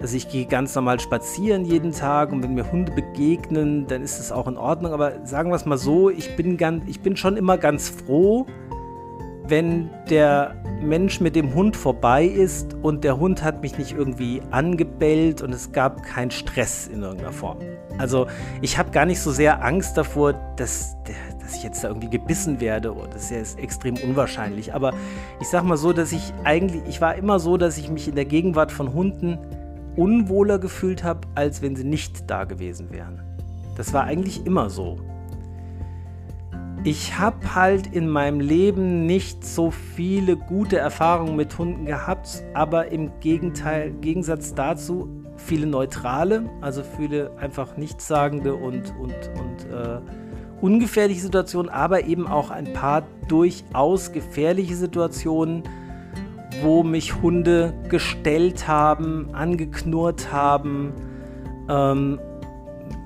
Also 0.00 0.16
ich 0.16 0.28
gehe 0.30 0.46
ganz 0.46 0.74
normal 0.74 0.98
spazieren 0.98 1.64
jeden 1.64 1.92
Tag 1.92 2.32
und 2.32 2.42
wenn 2.42 2.54
mir 2.54 2.72
Hunde 2.72 2.90
begegnen, 2.90 3.86
dann 3.86 4.02
ist 4.02 4.18
es 4.18 4.32
auch 4.32 4.48
in 4.48 4.56
Ordnung. 4.56 4.92
Aber 4.92 5.24
sagen 5.26 5.50
wir 5.50 5.56
es 5.56 5.66
mal 5.66 5.76
so, 5.76 6.08
ich 6.08 6.34
bin, 6.34 6.56
ganz, 6.56 6.84
ich 6.88 7.00
bin 7.00 7.16
schon 7.16 7.36
immer 7.36 7.58
ganz 7.58 7.90
froh, 7.90 8.46
wenn 9.46 9.90
der 10.08 10.61
Mensch 10.82 11.20
mit 11.20 11.36
dem 11.36 11.54
Hund 11.54 11.76
vorbei 11.76 12.24
ist 12.24 12.74
und 12.82 13.04
der 13.04 13.18
Hund 13.18 13.42
hat 13.42 13.62
mich 13.62 13.78
nicht 13.78 13.92
irgendwie 13.92 14.42
angebellt 14.50 15.42
und 15.42 15.52
es 15.52 15.72
gab 15.72 16.02
keinen 16.02 16.30
Stress 16.30 16.88
in 16.88 17.02
irgendeiner 17.02 17.32
Form. 17.32 17.58
Also 17.98 18.26
ich 18.60 18.78
habe 18.78 18.90
gar 18.90 19.06
nicht 19.06 19.20
so 19.20 19.30
sehr 19.30 19.64
Angst 19.64 19.96
davor, 19.96 20.34
dass, 20.56 20.96
dass 21.40 21.56
ich 21.56 21.62
jetzt 21.62 21.84
da 21.84 21.88
irgendwie 21.88 22.10
gebissen 22.10 22.60
werde. 22.60 22.94
Oh, 22.94 23.06
das 23.10 23.30
ist 23.30 23.56
ja 23.56 23.62
extrem 23.62 23.96
unwahrscheinlich. 23.96 24.74
Aber 24.74 24.92
ich 25.40 25.48
sag 25.48 25.64
mal 25.64 25.76
so, 25.76 25.92
dass 25.92 26.12
ich 26.12 26.32
eigentlich, 26.44 26.82
ich 26.88 27.00
war 27.00 27.14
immer 27.14 27.38
so, 27.38 27.56
dass 27.56 27.78
ich 27.78 27.90
mich 27.90 28.08
in 28.08 28.14
der 28.14 28.24
Gegenwart 28.24 28.72
von 28.72 28.92
Hunden 28.92 29.38
unwohler 29.96 30.58
gefühlt 30.58 31.04
habe, 31.04 31.20
als 31.34 31.62
wenn 31.62 31.76
sie 31.76 31.84
nicht 31.84 32.30
da 32.30 32.44
gewesen 32.44 32.90
wären. 32.90 33.22
Das 33.76 33.92
war 33.92 34.04
eigentlich 34.04 34.46
immer 34.46 34.70
so. 34.70 34.98
Ich 36.84 37.16
habe 37.16 37.54
halt 37.54 37.86
in 37.86 38.08
meinem 38.08 38.40
Leben 38.40 39.06
nicht 39.06 39.44
so 39.44 39.70
viele 39.70 40.36
gute 40.36 40.78
Erfahrungen 40.78 41.36
mit 41.36 41.56
Hunden 41.56 41.86
gehabt, 41.86 42.42
aber 42.54 42.90
im 42.90 43.12
Gegenteil, 43.20 43.92
Gegensatz 44.00 44.52
dazu 44.52 45.08
viele 45.36 45.66
neutrale, 45.66 46.50
also 46.60 46.82
viele 46.82 47.36
einfach 47.38 47.76
nichtssagende 47.76 48.54
und, 48.56 48.92
und, 48.98 49.14
und 49.38 49.72
äh, 49.72 50.00
ungefährliche 50.60 51.20
Situationen, 51.20 51.70
aber 51.70 52.04
eben 52.04 52.26
auch 52.26 52.50
ein 52.50 52.72
paar 52.72 53.04
durchaus 53.28 54.10
gefährliche 54.10 54.74
Situationen, 54.74 55.62
wo 56.62 56.82
mich 56.82 57.22
Hunde 57.22 57.74
gestellt 57.88 58.66
haben, 58.66 59.32
angeknurrt 59.32 60.32
haben, 60.32 60.92
ähm, 61.68 62.18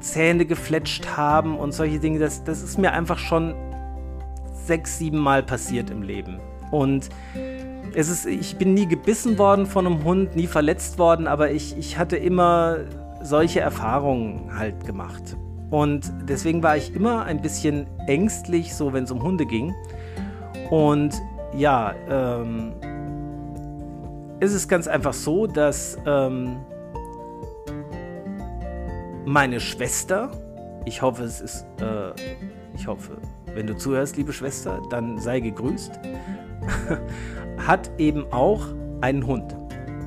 Zähne 0.00 0.46
gefletscht 0.46 1.16
haben 1.16 1.58
und 1.58 1.72
solche 1.72 1.98
Dinge. 1.98 2.18
Das, 2.18 2.42
das 2.42 2.62
ist 2.62 2.78
mir 2.78 2.92
einfach 2.92 3.18
schon 3.18 3.54
sechs, 4.66 4.98
sieben 4.98 5.18
Mal 5.18 5.42
passiert 5.42 5.90
im 5.90 6.02
Leben. 6.02 6.40
Und 6.70 7.08
es 7.94 8.08
ist, 8.08 8.26
ich 8.26 8.56
bin 8.56 8.74
nie 8.74 8.86
gebissen 8.86 9.38
worden 9.38 9.66
von 9.66 9.86
einem 9.86 10.04
Hund, 10.04 10.36
nie 10.36 10.46
verletzt 10.46 10.98
worden, 10.98 11.26
aber 11.26 11.50
ich, 11.50 11.76
ich 11.78 11.98
hatte 11.98 12.16
immer 12.16 12.78
solche 13.22 13.60
Erfahrungen 13.60 14.50
halt 14.56 14.84
gemacht. 14.84 15.36
Und 15.70 16.12
deswegen 16.28 16.62
war 16.62 16.76
ich 16.76 16.94
immer 16.94 17.24
ein 17.24 17.42
bisschen 17.42 17.86
ängstlich, 18.06 18.74
so 18.74 18.92
wenn 18.92 19.04
es 19.04 19.10
um 19.10 19.22
Hunde 19.22 19.46
ging. 19.46 19.74
Und 20.70 21.14
ja, 21.54 21.94
ähm, 22.08 22.74
es 24.40 24.52
ist 24.52 24.68
ganz 24.68 24.86
einfach 24.86 25.14
so, 25.14 25.46
dass 25.46 25.98
ähm, 26.06 26.58
meine 29.24 29.58
Schwester, 29.58 30.30
ich 30.84 31.02
hoffe, 31.02 31.24
es 31.24 31.40
ist, 31.40 31.66
äh, 31.80 32.12
ich 32.74 32.86
hoffe, 32.86 33.16
wenn 33.56 33.66
du 33.66 33.76
zuhörst, 33.76 34.16
liebe 34.16 34.32
Schwester, 34.32 34.80
dann 34.90 35.18
sei 35.18 35.40
gegrüßt, 35.40 35.98
hat 37.66 37.90
eben 37.98 38.32
auch 38.32 38.62
einen 39.00 39.26
Hund. 39.26 39.56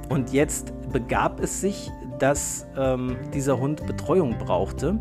Und 0.09 0.31
jetzt 0.31 0.73
begab 0.91 1.39
es 1.41 1.59
sich, 1.59 1.91
dass 2.19 2.65
ähm, 2.77 3.17
dieser 3.33 3.59
Hund 3.59 3.85
Betreuung 3.85 4.38
brauchte 4.38 4.99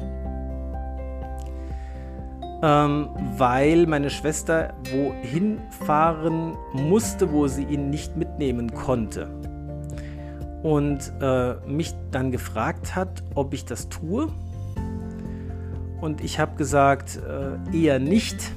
ähm, 2.62 3.08
weil 3.36 3.86
meine 3.86 4.10
Schwester 4.10 4.74
wohin 4.92 5.60
fahren 5.86 6.56
musste, 6.72 7.32
wo 7.32 7.46
sie 7.46 7.64
ihn 7.64 7.90
nicht 7.90 8.16
mitnehmen 8.16 8.72
konnte. 8.74 9.28
Und 10.62 11.12
äh, 11.20 11.54
mich 11.66 11.94
dann 12.10 12.32
gefragt 12.32 12.96
hat, 12.96 13.22
ob 13.34 13.54
ich 13.54 13.64
das 13.64 13.88
tue. 13.88 14.28
Und 16.00 16.22
ich 16.22 16.38
habe 16.38 16.56
gesagt, 16.56 17.18
äh, 17.18 17.76
eher 17.76 17.98
nicht. 17.98 18.52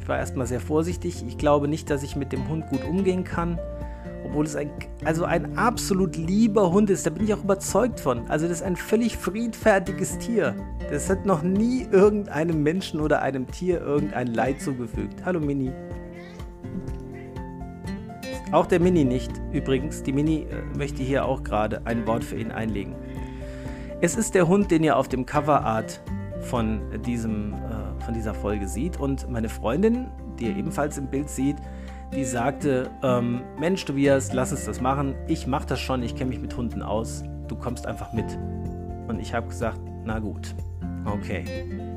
Ich 0.00 0.08
war 0.08 0.18
erstmal 0.18 0.46
sehr 0.46 0.60
vorsichtig. 0.60 1.24
Ich 1.26 1.38
glaube 1.38 1.68
nicht, 1.68 1.90
dass 1.90 2.02
ich 2.02 2.16
mit 2.16 2.32
dem 2.32 2.48
Hund 2.48 2.68
gut 2.68 2.84
umgehen 2.84 3.24
kann 3.24 3.58
obwohl 4.30 4.44
es 4.44 4.54
ein, 4.54 4.70
also 5.04 5.24
ein 5.24 5.58
absolut 5.58 6.16
lieber 6.16 6.70
Hund 6.70 6.88
ist. 6.88 7.04
Da 7.04 7.10
bin 7.10 7.24
ich 7.24 7.34
auch 7.34 7.42
überzeugt 7.42 7.98
von. 7.98 8.28
Also 8.28 8.46
das 8.46 8.58
ist 8.58 8.62
ein 8.62 8.76
völlig 8.76 9.16
friedfertiges 9.16 10.18
Tier. 10.18 10.54
Das 10.88 11.10
hat 11.10 11.26
noch 11.26 11.42
nie 11.42 11.86
irgendeinem 11.90 12.62
Menschen 12.62 13.00
oder 13.00 13.22
einem 13.22 13.50
Tier 13.50 13.80
irgendein 13.80 14.28
Leid 14.28 14.60
zugefügt. 14.60 15.24
Hallo 15.24 15.40
Mini. 15.40 15.72
Auch 18.52 18.66
der 18.66 18.80
Mini 18.80 19.04
nicht. 19.04 19.32
Übrigens, 19.52 20.02
die 20.04 20.12
Mini 20.12 20.46
äh, 20.50 20.76
möchte 20.76 21.02
hier 21.02 21.24
auch 21.24 21.42
gerade 21.42 21.84
ein 21.84 22.06
Wort 22.06 22.22
für 22.22 22.36
ihn 22.36 22.52
einlegen. 22.52 22.94
Es 24.00 24.16
ist 24.16 24.34
der 24.34 24.46
Hund, 24.46 24.70
den 24.70 24.84
ihr 24.84 24.96
auf 24.96 25.08
dem 25.08 25.26
Coverart 25.26 26.00
von, 26.40 26.80
diesem, 27.02 27.54
äh, 27.54 28.04
von 28.04 28.14
dieser 28.14 28.34
Folge 28.34 28.68
sieht. 28.68 28.98
Und 28.98 29.30
meine 29.30 29.48
Freundin, 29.48 30.08
die 30.38 30.46
ihr 30.46 30.56
ebenfalls 30.56 30.98
im 30.98 31.06
Bild 31.06 31.28
sieht, 31.28 31.56
die 32.14 32.24
sagte, 32.24 32.90
ähm, 33.02 33.42
Mensch 33.58 33.84
Tobias, 33.84 34.32
lass 34.32 34.50
uns 34.50 34.64
das 34.64 34.80
machen. 34.80 35.14
Ich 35.28 35.46
mache 35.46 35.66
das 35.66 35.80
schon, 35.80 36.02
ich 36.02 36.16
kenne 36.16 36.30
mich 36.30 36.40
mit 36.40 36.56
Hunden 36.56 36.82
aus. 36.82 37.22
Du 37.48 37.56
kommst 37.56 37.86
einfach 37.86 38.12
mit. 38.12 38.38
Und 39.08 39.20
ich 39.20 39.34
habe 39.34 39.48
gesagt, 39.48 39.80
na 40.04 40.18
gut, 40.18 40.54
okay. 41.04 41.89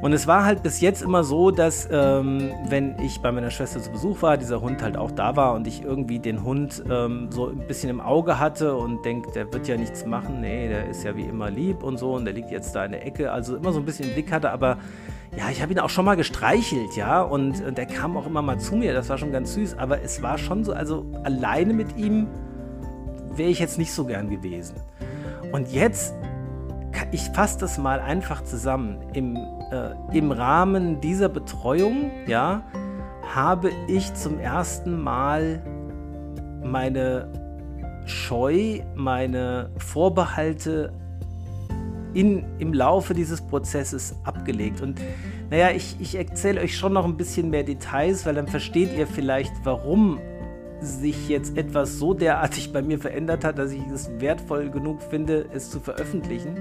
Und 0.00 0.12
es 0.12 0.28
war 0.28 0.44
halt 0.44 0.62
bis 0.62 0.80
jetzt 0.80 1.02
immer 1.02 1.24
so, 1.24 1.50
dass 1.50 1.88
ähm, 1.90 2.52
wenn 2.68 2.96
ich 3.00 3.20
bei 3.20 3.32
meiner 3.32 3.50
Schwester 3.50 3.80
zu 3.80 3.90
Besuch 3.90 4.22
war, 4.22 4.36
dieser 4.36 4.60
Hund 4.60 4.80
halt 4.80 4.96
auch 4.96 5.10
da 5.10 5.34
war 5.34 5.54
und 5.54 5.66
ich 5.66 5.82
irgendwie 5.82 6.20
den 6.20 6.44
Hund 6.44 6.84
ähm, 6.88 7.28
so 7.30 7.48
ein 7.48 7.66
bisschen 7.66 7.90
im 7.90 8.00
Auge 8.00 8.38
hatte 8.38 8.76
und 8.76 9.04
denke, 9.04 9.32
der 9.32 9.52
wird 9.52 9.66
ja 9.66 9.76
nichts 9.76 10.06
machen, 10.06 10.40
nee, 10.40 10.68
der 10.68 10.88
ist 10.88 11.02
ja 11.02 11.16
wie 11.16 11.24
immer 11.24 11.50
lieb 11.50 11.82
und 11.82 11.98
so 11.98 12.14
und 12.14 12.26
der 12.26 12.32
liegt 12.32 12.50
jetzt 12.52 12.76
da 12.76 12.84
in 12.84 12.92
der 12.92 13.04
Ecke, 13.04 13.32
also 13.32 13.56
immer 13.56 13.72
so 13.72 13.80
ein 13.80 13.84
bisschen 13.84 14.06
im 14.08 14.14
Blick 14.14 14.30
hatte, 14.30 14.50
aber 14.52 14.78
ja, 15.36 15.50
ich 15.50 15.60
habe 15.60 15.72
ihn 15.72 15.80
auch 15.80 15.90
schon 15.90 16.04
mal 16.04 16.16
gestreichelt, 16.16 16.94
ja, 16.96 17.20
und, 17.20 17.60
und 17.64 17.76
der 17.76 17.86
kam 17.86 18.16
auch 18.16 18.26
immer 18.26 18.40
mal 18.40 18.58
zu 18.58 18.76
mir, 18.76 18.92
das 18.92 19.08
war 19.08 19.18
schon 19.18 19.32
ganz 19.32 19.54
süß, 19.54 19.78
aber 19.78 20.00
es 20.02 20.22
war 20.22 20.38
schon 20.38 20.62
so, 20.62 20.72
also 20.72 21.06
alleine 21.24 21.74
mit 21.74 21.96
ihm 21.96 22.28
wäre 23.34 23.50
ich 23.50 23.58
jetzt 23.58 23.78
nicht 23.78 23.92
so 23.92 24.04
gern 24.04 24.30
gewesen. 24.30 24.76
Und 25.52 25.72
jetzt, 25.72 26.14
ich 27.10 27.22
fasse 27.30 27.58
das 27.58 27.78
mal 27.78 28.00
einfach 28.00 28.44
zusammen, 28.44 28.98
im 29.12 29.38
äh, 29.70 30.16
im 30.16 30.32
Rahmen 30.32 31.00
dieser 31.00 31.28
Betreuung, 31.28 32.10
ja, 32.26 32.62
habe 33.34 33.70
ich 33.86 34.14
zum 34.14 34.38
ersten 34.38 35.02
Mal 35.02 35.62
meine 36.64 37.28
Scheu, 38.06 38.80
meine 38.94 39.70
Vorbehalte 39.76 40.92
in, 42.14 42.44
im 42.58 42.72
Laufe 42.72 43.12
dieses 43.12 43.42
Prozesses 43.42 44.16
abgelegt. 44.24 44.80
Und 44.80 45.00
naja, 45.50 45.70
ich, 45.70 45.96
ich 46.00 46.14
erzähle 46.14 46.60
euch 46.62 46.76
schon 46.76 46.94
noch 46.94 47.04
ein 47.04 47.16
bisschen 47.16 47.50
mehr 47.50 47.64
Details, 47.64 48.24
weil 48.24 48.34
dann 48.34 48.48
versteht 48.48 48.96
ihr 48.96 49.06
vielleicht, 49.06 49.52
warum 49.64 50.18
sich 50.80 51.28
jetzt 51.28 51.58
etwas 51.58 51.98
so 51.98 52.14
derartig 52.14 52.72
bei 52.72 52.82
mir 52.82 52.98
verändert 52.98 53.44
hat, 53.44 53.58
dass 53.58 53.72
ich 53.72 53.84
es 53.92 54.08
wertvoll 54.20 54.70
genug 54.70 55.02
finde, 55.02 55.46
es 55.52 55.70
zu 55.70 55.80
veröffentlichen 55.80 56.54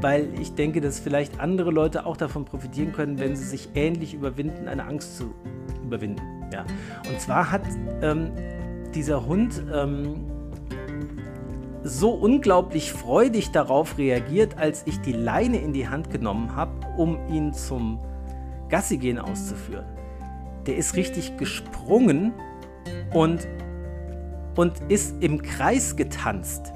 weil 0.00 0.28
ich 0.40 0.54
denke, 0.54 0.80
dass 0.80 0.98
vielleicht 1.00 1.40
andere 1.40 1.70
Leute 1.70 2.06
auch 2.06 2.16
davon 2.16 2.44
profitieren 2.44 2.92
können, 2.92 3.18
wenn 3.18 3.36
sie 3.36 3.44
sich 3.44 3.70
ähnlich 3.74 4.14
überwinden, 4.14 4.68
eine 4.68 4.84
Angst 4.84 5.16
zu 5.16 5.34
überwinden. 5.82 6.22
Ja. 6.52 6.64
Und 7.08 7.20
zwar 7.20 7.50
hat 7.50 7.62
ähm, 8.02 8.30
dieser 8.94 9.26
Hund 9.26 9.62
ähm, 9.72 10.26
so 11.82 12.10
unglaublich 12.10 12.92
freudig 12.92 13.50
darauf 13.50 13.98
reagiert, 13.98 14.58
als 14.58 14.82
ich 14.86 15.00
die 15.00 15.12
Leine 15.12 15.58
in 15.58 15.72
die 15.72 15.88
Hand 15.88 16.10
genommen 16.10 16.54
habe, 16.54 16.72
um 16.96 17.18
ihn 17.28 17.52
zum 17.52 17.98
Gassigehen 18.68 19.18
auszuführen. 19.18 19.86
Der 20.66 20.76
ist 20.76 20.96
richtig 20.96 21.36
gesprungen 21.38 22.32
und, 23.14 23.48
und 24.56 24.72
ist 24.88 25.22
im 25.22 25.40
Kreis 25.40 25.96
getanzt 25.96 26.72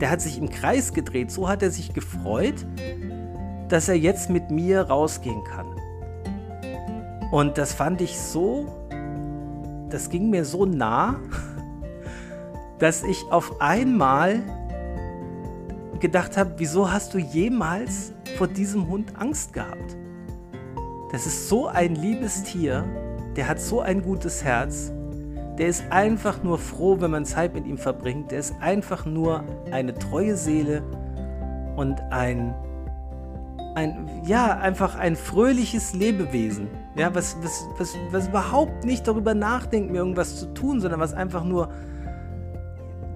der 0.00 0.10
hat 0.10 0.20
sich 0.20 0.38
im 0.38 0.48
Kreis 0.48 0.92
gedreht. 0.92 1.30
So 1.30 1.48
hat 1.48 1.62
er 1.62 1.70
sich 1.70 1.92
gefreut, 1.92 2.66
dass 3.68 3.88
er 3.88 3.96
jetzt 3.96 4.30
mit 4.30 4.50
mir 4.50 4.82
rausgehen 4.82 5.42
kann. 5.44 5.66
Und 7.30 7.58
das 7.58 7.74
fand 7.74 8.00
ich 8.00 8.18
so, 8.18 8.66
das 9.90 10.08
ging 10.08 10.30
mir 10.30 10.44
so 10.44 10.64
nah, 10.64 11.16
dass 12.78 13.02
ich 13.02 13.24
auf 13.30 13.60
einmal 13.60 14.40
gedacht 16.00 16.36
habe, 16.36 16.54
wieso 16.58 16.90
hast 16.90 17.12
du 17.12 17.18
jemals 17.18 18.12
vor 18.36 18.46
diesem 18.46 18.88
Hund 18.88 19.12
Angst 19.18 19.52
gehabt? 19.52 19.96
Das 21.10 21.26
ist 21.26 21.48
so 21.48 21.66
ein 21.66 21.94
liebes 21.94 22.44
Tier, 22.44 22.84
der 23.36 23.48
hat 23.48 23.60
so 23.60 23.80
ein 23.80 24.02
gutes 24.02 24.44
Herz 24.44 24.92
der 25.58 25.66
ist 25.66 25.84
einfach 25.90 26.42
nur 26.44 26.58
froh, 26.58 27.00
wenn 27.00 27.10
man 27.10 27.24
Zeit 27.24 27.52
mit 27.52 27.66
ihm 27.66 27.78
verbringt. 27.78 28.30
Der 28.30 28.38
ist 28.38 28.54
einfach 28.60 29.04
nur 29.04 29.44
eine 29.72 29.92
treue 29.92 30.36
Seele 30.36 30.82
und 31.76 32.00
ein, 32.10 32.54
ein 33.74 34.08
ja, 34.24 34.56
einfach 34.58 34.94
ein 34.94 35.16
fröhliches 35.16 35.94
Lebewesen. 35.94 36.68
Ja, 36.94 37.12
was, 37.14 37.36
was, 37.42 37.66
was, 37.76 37.96
was 38.12 38.28
überhaupt 38.28 38.84
nicht 38.84 39.06
darüber 39.08 39.34
nachdenkt, 39.34 39.90
mir 39.90 39.98
irgendwas 39.98 40.38
zu 40.38 40.46
tun, 40.54 40.80
sondern 40.80 41.00
was 41.00 41.12
einfach 41.12 41.44
nur. 41.44 41.70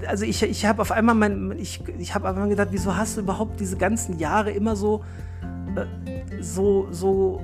Also 0.06 0.24
ich, 0.24 0.42
ich 0.42 0.66
habe 0.66 0.82
auf 0.82 0.90
einmal 0.90 1.14
mein, 1.14 1.54
ich, 1.58 1.80
ich 1.98 2.12
habe 2.12 2.28
einmal 2.28 2.48
gedacht, 2.48 2.68
wieso 2.72 2.96
hast 2.96 3.16
du 3.16 3.20
überhaupt 3.20 3.60
diese 3.60 3.76
ganzen 3.76 4.18
Jahre 4.18 4.50
immer 4.50 4.74
so, 4.74 5.04
äh, 5.76 6.40
so, 6.40 6.88
so 6.90 7.40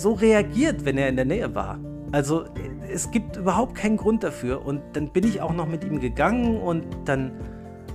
so 0.00 0.12
reagiert, 0.12 0.84
wenn 0.84 0.98
er 0.98 1.08
in 1.08 1.16
der 1.16 1.24
Nähe 1.24 1.54
war. 1.54 1.78
Also 2.12 2.44
es 2.92 3.10
gibt 3.10 3.36
überhaupt 3.36 3.74
keinen 3.74 3.96
Grund 3.96 4.24
dafür. 4.24 4.64
Und 4.64 4.80
dann 4.94 5.10
bin 5.10 5.24
ich 5.24 5.40
auch 5.40 5.52
noch 5.52 5.68
mit 5.68 5.84
ihm 5.84 6.00
gegangen 6.00 6.56
und 6.56 6.84
dann 7.04 7.32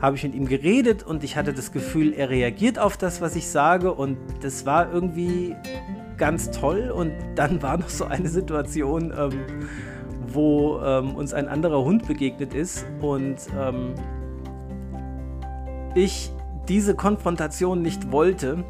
habe 0.01 0.15
ich 0.15 0.23
mit 0.23 0.35
ihm 0.35 0.47
geredet 0.47 1.03
und 1.03 1.23
ich 1.23 1.37
hatte 1.37 1.53
das 1.53 1.71
Gefühl, 1.71 2.13
er 2.13 2.29
reagiert 2.29 2.77
auf 2.77 2.97
das, 2.97 3.21
was 3.21 3.35
ich 3.35 3.47
sage 3.47 3.93
und 3.93 4.17
das 4.41 4.65
war 4.65 4.91
irgendwie 4.91 5.55
ganz 6.17 6.51
toll. 6.51 6.91
Und 6.91 7.11
dann 7.35 7.61
war 7.61 7.77
noch 7.77 7.89
so 7.89 8.05
eine 8.05 8.29
Situation, 8.29 9.13
ähm, 9.17 9.39
wo 10.27 10.79
ähm, 10.79 11.15
uns 11.15 11.33
ein 11.33 11.47
anderer 11.47 11.83
Hund 11.83 12.07
begegnet 12.07 12.53
ist 12.53 12.85
und 13.01 13.37
ähm, 13.57 13.95
ich 15.95 16.31
diese 16.67 16.95
Konfrontation 16.95 17.81
nicht 17.81 18.11
wollte 18.11 18.63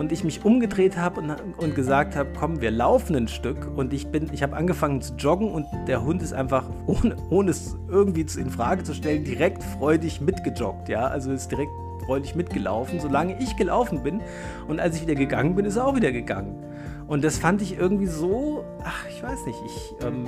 und 0.00 0.12
ich 0.12 0.24
mich 0.24 0.46
umgedreht 0.46 0.96
habe 0.96 1.20
und, 1.20 1.30
und 1.58 1.74
gesagt 1.74 2.16
habe, 2.16 2.30
komm, 2.34 2.62
wir 2.62 2.70
laufen 2.70 3.14
ein 3.14 3.28
Stück 3.28 3.70
und 3.76 3.92
ich 3.92 4.06
bin, 4.06 4.30
ich 4.32 4.42
habe 4.42 4.56
angefangen 4.56 5.02
zu 5.02 5.12
joggen 5.16 5.52
und 5.52 5.66
der 5.86 6.02
Hund 6.02 6.22
ist 6.22 6.32
einfach, 6.32 6.70
ohne, 6.86 7.16
ohne 7.28 7.50
es 7.50 7.76
irgendwie 7.86 8.22
in 8.22 8.48
Frage 8.48 8.82
zu 8.82 8.94
stellen, 8.94 9.24
direkt 9.24 9.62
freudig 9.62 10.22
mitgejoggt, 10.22 10.88
ja, 10.88 11.06
also 11.06 11.30
ist 11.30 11.50
direkt 11.50 11.70
freudig 12.06 12.34
mitgelaufen, 12.34 12.98
solange 12.98 13.38
ich 13.42 13.56
gelaufen 13.56 14.02
bin 14.02 14.22
und 14.68 14.80
als 14.80 14.96
ich 14.96 15.02
wieder 15.02 15.16
gegangen 15.16 15.54
bin, 15.54 15.66
ist 15.66 15.76
er 15.76 15.86
auch 15.86 15.94
wieder 15.94 16.12
gegangen. 16.12 16.64
Und 17.06 17.22
das 17.22 17.36
fand 17.36 17.60
ich 17.60 17.76
irgendwie 17.76 18.06
so, 18.06 18.64
ach, 18.82 19.04
ich 19.06 19.22
weiß 19.22 19.44
nicht, 19.44 19.58
ich, 19.66 20.06
ähm, 20.06 20.24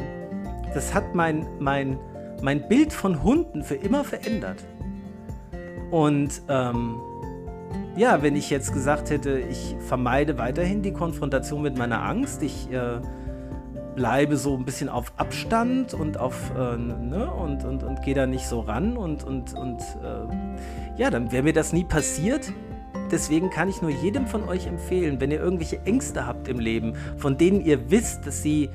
das 0.75 0.93
hat 0.93 1.15
mein, 1.15 1.47
mein, 1.61 1.99
mein 2.43 2.69
Bild 2.69 2.93
von 2.93 3.23
Hunden 3.23 3.63
für 3.65 3.77
immer 3.77 4.05
verändert. 4.05 4.67
Und 5.91 6.43
ähm, 6.51 7.01
ja, 7.97 8.23
wenn 8.23 8.37
ich 8.37 8.51
jetzt 8.51 8.73
gesagt 8.73 9.11
hätte, 9.11 9.39
ich 9.39 9.77
vermeide 9.87 10.39
weiterhin 10.39 10.83
die 10.83 10.93
Konfrontation 10.93 11.63
mit 11.63 11.77
meiner 11.77 12.03
Angst, 12.03 12.43
ich 12.43 12.71
äh, 12.73 13.01
bleibe 13.95 14.37
so 14.37 14.57
ein 14.57 14.65
bisschen 14.65 14.89
auf 14.89 15.13
Abstand 15.17 15.95
und 15.95 16.19
auf 16.19 16.53
äh, 16.57 16.77
ne, 16.77 17.31
und, 17.31 17.65
und, 17.65 17.83
und 17.83 18.03
gehe 18.03 18.15
da 18.15 18.27
nicht 18.27 18.47
so 18.47 18.61
ran 18.61 18.97
und, 18.97 19.25
und, 19.25 19.55
und 19.55 19.81
äh, 19.81 21.01
ja, 21.01 21.11
dann 21.11 21.33
wäre 21.33 21.43
mir 21.43 21.53
das 21.53 21.73
nie 21.73 21.85
passiert. 21.85 22.53
Deswegen 23.11 23.51
kann 23.51 23.69
ich 23.69 23.83
nur 23.83 23.91
jedem 23.91 24.27
von 24.27 24.49
euch 24.49 24.67
empfehlen, 24.67 25.21
wenn 25.21 25.31
ihr 25.31 25.41
irgendwelche 25.41 25.83
Ängste 25.83 26.27
habt 26.27 26.49
im 26.49 26.59
Leben, 26.59 26.95
von 27.19 27.37
denen 27.37 27.61
ihr 27.61 27.91
wisst, 27.91 28.27
dass 28.27 28.43
sie 28.43 28.71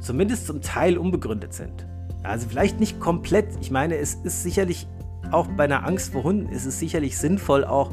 zumindest 0.00 0.46
zum 0.46 0.60
Teil 0.60 0.98
unbegründet 0.98 1.54
sind. 1.54 1.86
Also 2.22 2.46
vielleicht 2.46 2.78
nicht 2.78 3.00
komplett. 3.00 3.46
Ich 3.62 3.70
meine, 3.70 3.96
es 3.96 4.14
ist 4.14 4.42
sicherlich 4.42 4.86
auch 5.30 5.46
bei 5.46 5.64
einer 5.64 5.86
Angst 5.86 6.12
vor 6.12 6.24
Hunden 6.24 6.48
ist 6.48 6.66
es 6.66 6.78
sicherlich 6.78 7.16
sinnvoll, 7.16 7.64
auch 7.64 7.92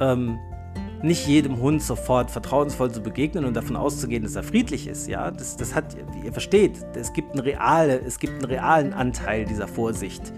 ähm, 0.00 0.38
nicht 1.02 1.26
jedem 1.26 1.60
Hund 1.60 1.82
sofort 1.82 2.30
vertrauensvoll 2.30 2.90
zu 2.90 3.00
begegnen 3.00 3.44
und 3.44 3.54
davon 3.54 3.76
auszugehen, 3.76 4.22
dass 4.22 4.36
er 4.36 4.42
friedlich 4.42 4.86
ist. 4.86 5.08
Ja, 5.08 5.30
das, 5.30 5.56
das 5.56 5.74
hat, 5.74 5.96
ihr 6.22 6.32
versteht, 6.32 6.84
es 6.94 7.12
gibt, 7.12 7.32
einen 7.32 7.40
reale, 7.40 8.00
es 8.00 8.18
gibt 8.18 8.34
einen 8.34 8.44
realen 8.44 8.92
Anteil 8.92 9.44
dieser 9.44 9.68
Vorsicht. 9.68 10.32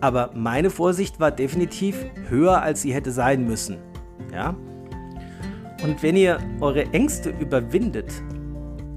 Aber 0.00 0.30
meine 0.34 0.70
Vorsicht 0.70 1.20
war 1.20 1.30
definitiv 1.30 2.04
höher, 2.28 2.62
als 2.62 2.82
sie 2.82 2.92
hätte 2.92 3.12
sein 3.12 3.46
müssen. 3.46 3.78
Ja. 4.32 4.54
Und 5.82 6.02
wenn 6.02 6.16
ihr 6.16 6.38
eure 6.60 6.84
Ängste 6.92 7.30
überwindet 7.30 8.10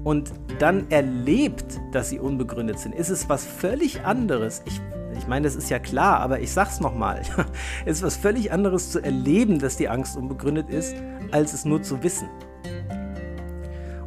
und 0.04 0.32
dann 0.58 0.90
erlebt, 0.90 1.80
dass 1.92 2.10
sie 2.10 2.18
unbegründet 2.18 2.78
sind, 2.78 2.94
ist 2.94 3.10
es 3.10 3.28
was 3.28 3.44
völlig 3.44 4.02
anderes. 4.04 4.62
Ich 4.66 4.80
ich 5.20 5.28
meine, 5.28 5.44
das 5.44 5.54
ist 5.54 5.68
ja 5.68 5.78
klar, 5.78 6.20
aber 6.20 6.40
ich 6.40 6.50
sag's 6.50 6.80
nochmal. 6.80 7.20
es 7.84 7.98
ist 7.98 8.02
was 8.02 8.16
völlig 8.16 8.52
anderes 8.52 8.90
zu 8.90 9.00
erleben, 9.00 9.58
dass 9.58 9.76
die 9.76 9.88
Angst 9.88 10.16
unbegründet 10.16 10.70
ist, 10.70 10.96
als 11.30 11.52
es 11.52 11.66
nur 11.66 11.82
zu 11.82 12.02
wissen. 12.02 12.26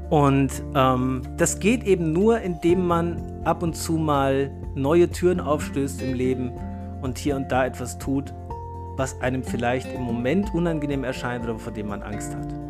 Und 0.10 0.52
ähm, 0.76 1.22
das 1.38 1.60
geht 1.60 1.84
eben 1.84 2.14
nur, 2.14 2.42
indem 2.42 2.88
man 2.88 3.42
ab 3.44 3.62
und 3.62 3.76
zu 3.76 3.94
mal 3.94 4.52
neue 4.74 5.10
Türen 5.10 5.40
aufstößt 5.40 6.02
im 6.02 6.16
Leben 6.16 6.52
und 7.04 7.20
hier 7.20 7.36
und 7.36 7.52
da 7.52 7.66
etwas 7.66 8.00
tut, 8.00 8.34
was 8.98 9.22
einem 9.22 9.44
vielleicht 9.44 9.94
im 9.94 10.02
Moment 10.02 10.54
unangenehm 10.54 11.04
erscheint 11.04 11.44
oder 11.44 11.60
vor 11.60 11.74
dem 11.74 11.88
man 11.88 12.02
Angst 12.02 12.36
hat. 12.36 12.63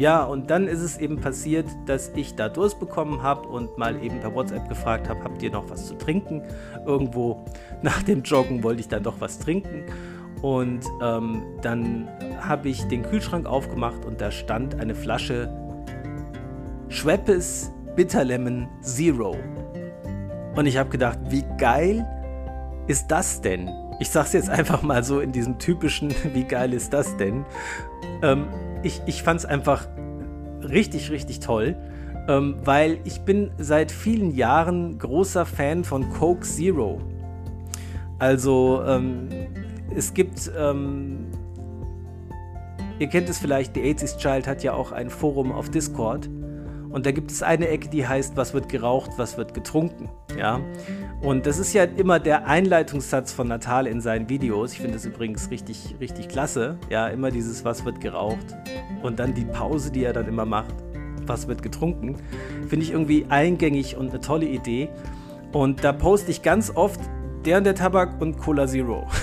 Ja, 0.00 0.24
und 0.24 0.50
dann 0.50 0.66
ist 0.66 0.80
es 0.80 0.96
eben 0.96 1.20
passiert, 1.20 1.66
dass 1.84 2.10
ich 2.16 2.34
da 2.34 2.48
Durst 2.48 2.80
bekommen 2.80 3.22
habe 3.22 3.46
und 3.46 3.76
mal 3.76 4.02
eben 4.02 4.18
per 4.18 4.34
WhatsApp 4.34 4.66
gefragt 4.66 5.10
habe, 5.10 5.22
habt 5.22 5.42
ihr 5.42 5.50
noch 5.50 5.68
was 5.68 5.88
zu 5.88 5.94
trinken? 5.94 6.42
Irgendwo 6.86 7.44
nach 7.82 8.02
dem 8.02 8.22
Joggen 8.22 8.62
wollte 8.62 8.80
ich 8.80 8.88
dann 8.88 9.02
doch 9.02 9.20
was 9.20 9.38
trinken. 9.38 9.84
Und 10.40 10.86
ähm, 11.02 11.42
dann 11.60 12.08
habe 12.40 12.70
ich 12.70 12.84
den 12.84 13.02
Kühlschrank 13.02 13.46
aufgemacht 13.46 14.06
und 14.06 14.22
da 14.22 14.30
stand 14.30 14.80
eine 14.80 14.94
Flasche 14.94 15.52
Schweppes 16.88 17.70
Bitter 17.94 18.24
Lemon 18.24 18.68
Zero. 18.80 19.36
Und 20.56 20.64
ich 20.64 20.78
habe 20.78 20.88
gedacht, 20.88 21.18
wie 21.28 21.44
geil 21.58 22.06
ist 22.86 23.10
das 23.10 23.42
denn? 23.42 23.68
Ich 23.98 24.08
sag's 24.08 24.32
jetzt 24.32 24.48
einfach 24.48 24.80
mal 24.80 25.04
so 25.04 25.20
in 25.20 25.30
diesem 25.30 25.58
typischen, 25.58 26.14
wie 26.32 26.44
geil 26.44 26.72
ist 26.72 26.94
das 26.94 27.18
denn? 27.18 27.44
Ähm, 28.22 28.48
ich, 28.82 29.02
ich 29.06 29.22
fand 29.22 29.40
es 29.40 29.46
einfach 29.46 29.86
richtig, 30.62 31.10
richtig 31.10 31.40
toll, 31.40 31.76
ähm, 32.28 32.56
weil 32.64 32.98
ich 33.04 33.20
bin 33.22 33.50
seit 33.58 33.90
vielen 33.90 34.34
Jahren 34.34 34.98
großer 34.98 35.46
Fan 35.46 35.84
von 35.84 36.10
Coke 36.10 36.42
Zero. 36.42 37.00
Also 38.18 38.82
ähm, 38.86 39.28
es 39.94 40.12
gibt, 40.14 40.50
ähm, 40.58 41.26
ihr 42.98 43.08
kennt 43.08 43.28
es 43.28 43.38
vielleicht, 43.38 43.74
The 43.74 43.80
80s 43.80 44.18
Child 44.18 44.46
hat 44.46 44.62
ja 44.62 44.74
auch 44.74 44.92
ein 44.92 45.10
Forum 45.10 45.52
auf 45.52 45.70
Discord. 45.70 46.28
Und 46.90 47.06
da 47.06 47.12
gibt 47.12 47.30
es 47.30 47.42
eine 47.42 47.68
Ecke, 47.68 47.88
die 47.88 48.06
heißt, 48.06 48.36
was 48.36 48.52
wird 48.52 48.68
geraucht, 48.68 49.12
was 49.16 49.38
wird 49.38 49.54
getrunken. 49.54 50.08
Ja? 50.36 50.60
Und 51.22 51.44
das 51.44 51.58
ist 51.58 51.74
ja 51.74 51.84
immer 51.84 52.18
der 52.18 52.46
Einleitungssatz 52.46 53.30
von 53.32 53.46
Natal 53.46 53.86
in 53.86 54.00
seinen 54.00 54.30
Videos. 54.30 54.72
Ich 54.72 54.78
finde 54.78 54.94
das 54.94 55.04
übrigens 55.04 55.50
richtig, 55.50 55.96
richtig 56.00 56.28
klasse. 56.28 56.78
Ja, 56.88 57.08
immer 57.08 57.30
dieses, 57.30 57.62
was 57.62 57.84
wird 57.84 58.00
geraucht. 58.00 58.56
Und 59.02 59.18
dann 59.18 59.34
die 59.34 59.44
Pause, 59.44 59.92
die 59.92 60.04
er 60.04 60.14
dann 60.14 60.26
immer 60.28 60.46
macht, 60.46 60.74
was 61.26 61.46
wird 61.46 61.62
getrunken. 61.62 62.16
Finde 62.68 62.86
ich 62.86 62.92
irgendwie 62.92 63.26
eingängig 63.28 63.98
und 63.98 64.10
eine 64.10 64.20
tolle 64.20 64.46
Idee. 64.46 64.88
Und 65.52 65.84
da 65.84 65.92
poste 65.92 66.30
ich 66.30 66.40
ganz 66.40 66.74
oft 66.74 67.00
der 67.44 67.58
und 67.58 67.64
der 67.64 67.74
Tabak 67.74 68.18
und 68.20 68.38
Cola 68.38 68.66
Zero. 68.66 69.06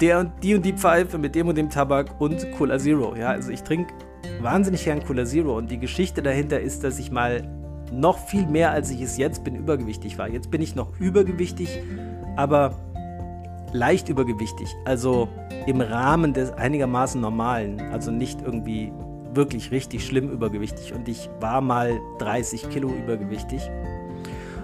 Der 0.00 0.20
und 0.20 0.32
die 0.42 0.54
und 0.54 0.62
die 0.62 0.74
Pfeife 0.74 1.16
mit 1.16 1.34
dem 1.34 1.48
und 1.48 1.56
dem 1.56 1.70
Tabak 1.70 2.20
und 2.20 2.52
Cola 2.52 2.78
Zero. 2.78 3.16
Ja, 3.16 3.28
also 3.28 3.50
ich 3.50 3.62
trinke 3.62 3.94
wahnsinnig 4.42 4.84
gern 4.84 5.02
Cola 5.02 5.24
Zero 5.24 5.56
und 5.56 5.70
die 5.70 5.78
Geschichte 5.78 6.20
dahinter 6.20 6.60
ist, 6.60 6.84
dass 6.84 6.98
ich 6.98 7.10
mal 7.10 7.48
noch 7.92 8.18
viel 8.18 8.46
mehr 8.46 8.70
als 8.70 8.90
ich 8.90 9.00
es 9.00 9.16
jetzt 9.16 9.44
bin 9.44 9.54
übergewichtig 9.54 10.18
war. 10.18 10.28
Jetzt 10.28 10.50
bin 10.50 10.62
ich 10.62 10.74
noch 10.74 10.98
übergewichtig, 10.98 11.68
aber 12.36 12.74
leicht 13.72 14.08
übergewichtig, 14.08 14.74
also 14.84 15.28
im 15.66 15.80
Rahmen 15.80 16.32
des 16.32 16.52
einigermaßen 16.52 17.20
normalen, 17.20 17.80
also 17.92 18.10
nicht 18.10 18.42
irgendwie 18.42 18.92
wirklich 19.34 19.70
richtig 19.70 20.06
schlimm 20.06 20.30
übergewichtig. 20.30 20.92
Und 20.94 21.08
ich 21.08 21.28
war 21.40 21.60
mal 21.60 22.00
30 22.18 22.70
Kilo 22.70 22.88
übergewichtig 22.88 23.70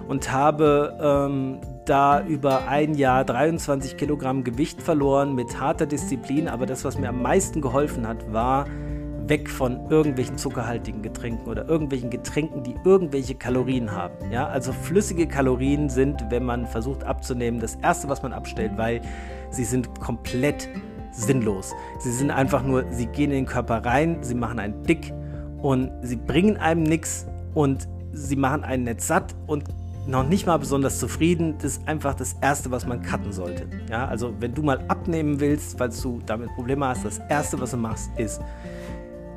und 0.07 0.31
habe 0.31 0.97
ähm, 1.01 1.59
da 1.85 2.25
über 2.25 2.67
ein 2.67 2.95
Jahr 2.95 3.23
23 3.23 3.97
Kilogramm 3.97 4.43
Gewicht 4.43 4.81
verloren 4.81 5.35
mit 5.35 5.59
harter 5.59 5.85
Disziplin, 5.85 6.47
aber 6.47 6.65
das, 6.65 6.85
was 6.85 6.97
mir 6.97 7.09
am 7.09 7.21
meisten 7.21 7.61
geholfen 7.61 8.07
hat, 8.07 8.31
war 8.31 8.65
weg 9.27 9.49
von 9.49 9.89
irgendwelchen 9.89 10.37
zuckerhaltigen 10.37 11.01
Getränken 11.01 11.47
oder 11.47 11.67
irgendwelchen 11.67 12.09
Getränken, 12.09 12.63
die 12.63 12.75
irgendwelche 12.83 13.35
Kalorien 13.35 13.91
haben. 13.91 14.31
Ja, 14.31 14.47
also 14.47 14.71
flüssige 14.71 15.27
Kalorien 15.27 15.89
sind, 15.89 16.25
wenn 16.29 16.43
man 16.43 16.67
versucht 16.67 17.03
abzunehmen, 17.03 17.59
das 17.59 17.75
erste, 17.81 18.09
was 18.09 18.21
man 18.21 18.33
abstellt, 18.33 18.73
weil 18.77 19.01
sie 19.49 19.63
sind 19.63 19.99
komplett 19.99 20.67
sinnlos. 21.11 21.73
Sie 21.99 22.11
sind 22.11 22.31
einfach 22.31 22.63
nur, 22.63 22.85
sie 22.91 23.05
gehen 23.07 23.31
in 23.31 23.37
den 23.37 23.45
Körper 23.45 23.85
rein, 23.85 24.17
sie 24.21 24.35
machen 24.35 24.59
einen 24.59 24.83
dick 24.83 25.13
und 25.61 25.91
sie 26.01 26.15
bringen 26.15 26.57
einem 26.57 26.83
nichts 26.83 27.27
und 27.53 27.87
sie 28.11 28.35
machen 28.35 28.63
einen 28.63 28.83
nicht 28.83 29.01
satt 29.01 29.35
und 29.47 29.63
noch 30.05 30.27
nicht 30.27 30.45
mal 30.45 30.57
besonders 30.57 30.99
zufrieden. 30.99 31.55
Das 31.59 31.77
ist 31.77 31.87
einfach 31.87 32.13
das 32.13 32.35
Erste, 32.41 32.71
was 32.71 32.85
man 32.85 33.01
cutten 33.01 33.31
sollte. 33.31 33.67
Ja, 33.89 34.05
also 34.07 34.33
wenn 34.39 34.53
du 34.53 34.61
mal 34.61 34.83
abnehmen 34.87 35.39
willst, 35.39 35.77
falls 35.77 36.01
du 36.01 36.21
damit 36.25 36.49
Probleme 36.55 36.87
hast, 36.87 37.05
das 37.05 37.19
Erste, 37.29 37.59
was 37.59 37.71
du 37.71 37.77
machst, 37.77 38.11
ist 38.17 38.41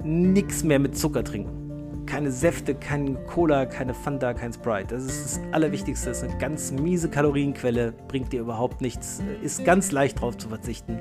nichts 0.04 0.64
mehr 0.64 0.78
mit 0.78 0.96
Zucker 0.96 1.24
trinken. 1.24 2.04
Keine 2.06 2.30
Säfte, 2.30 2.74
kein 2.74 3.18
Cola, 3.26 3.66
keine 3.66 3.92
Fanta, 3.92 4.32
kein 4.32 4.52
Sprite. 4.52 4.94
Das 4.94 5.04
ist 5.04 5.24
das 5.24 5.40
Allerwichtigste. 5.52 6.08
Das 6.08 6.18
ist 6.22 6.30
eine 6.30 6.38
ganz 6.38 6.70
miese 6.70 7.08
Kalorienquelle, 7.08 7.92
bringt 8.06 8.32
dir 8.32 8.40
überhaupt 8.40 8.80
nichts. 8.80 9.20
Ist 9.42 9.64
ganz 9.64 9.90
leicht 9.90 10.20
drauf 10.20 10.36
zu 10.36 10.48
verzichten 10.48 11.00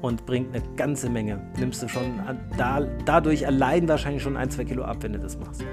und 0.00 0.26
bringt 0.26 0.54
eine 0.54 0.62
ganze 0.76 1.08
Menge. 1.08 1.40
Nimmst 1.58 1.82
du 1.82 1.88
schon 1.88 2.20
da, 2.56 2.82
dadurch 3.04 3.46
allein 3.46 3.88
wahrscheinlich 3.88 4.22
schon 4.22 4.36
ein, 4.36 4.50
zwei 4.50 4.64
Kilo 4.64 4.84
ab, 4.84 4.98
wenn 5.00 5.14
du 5.14 5.18
das 5.18 5.38
machst. 5.38 5.64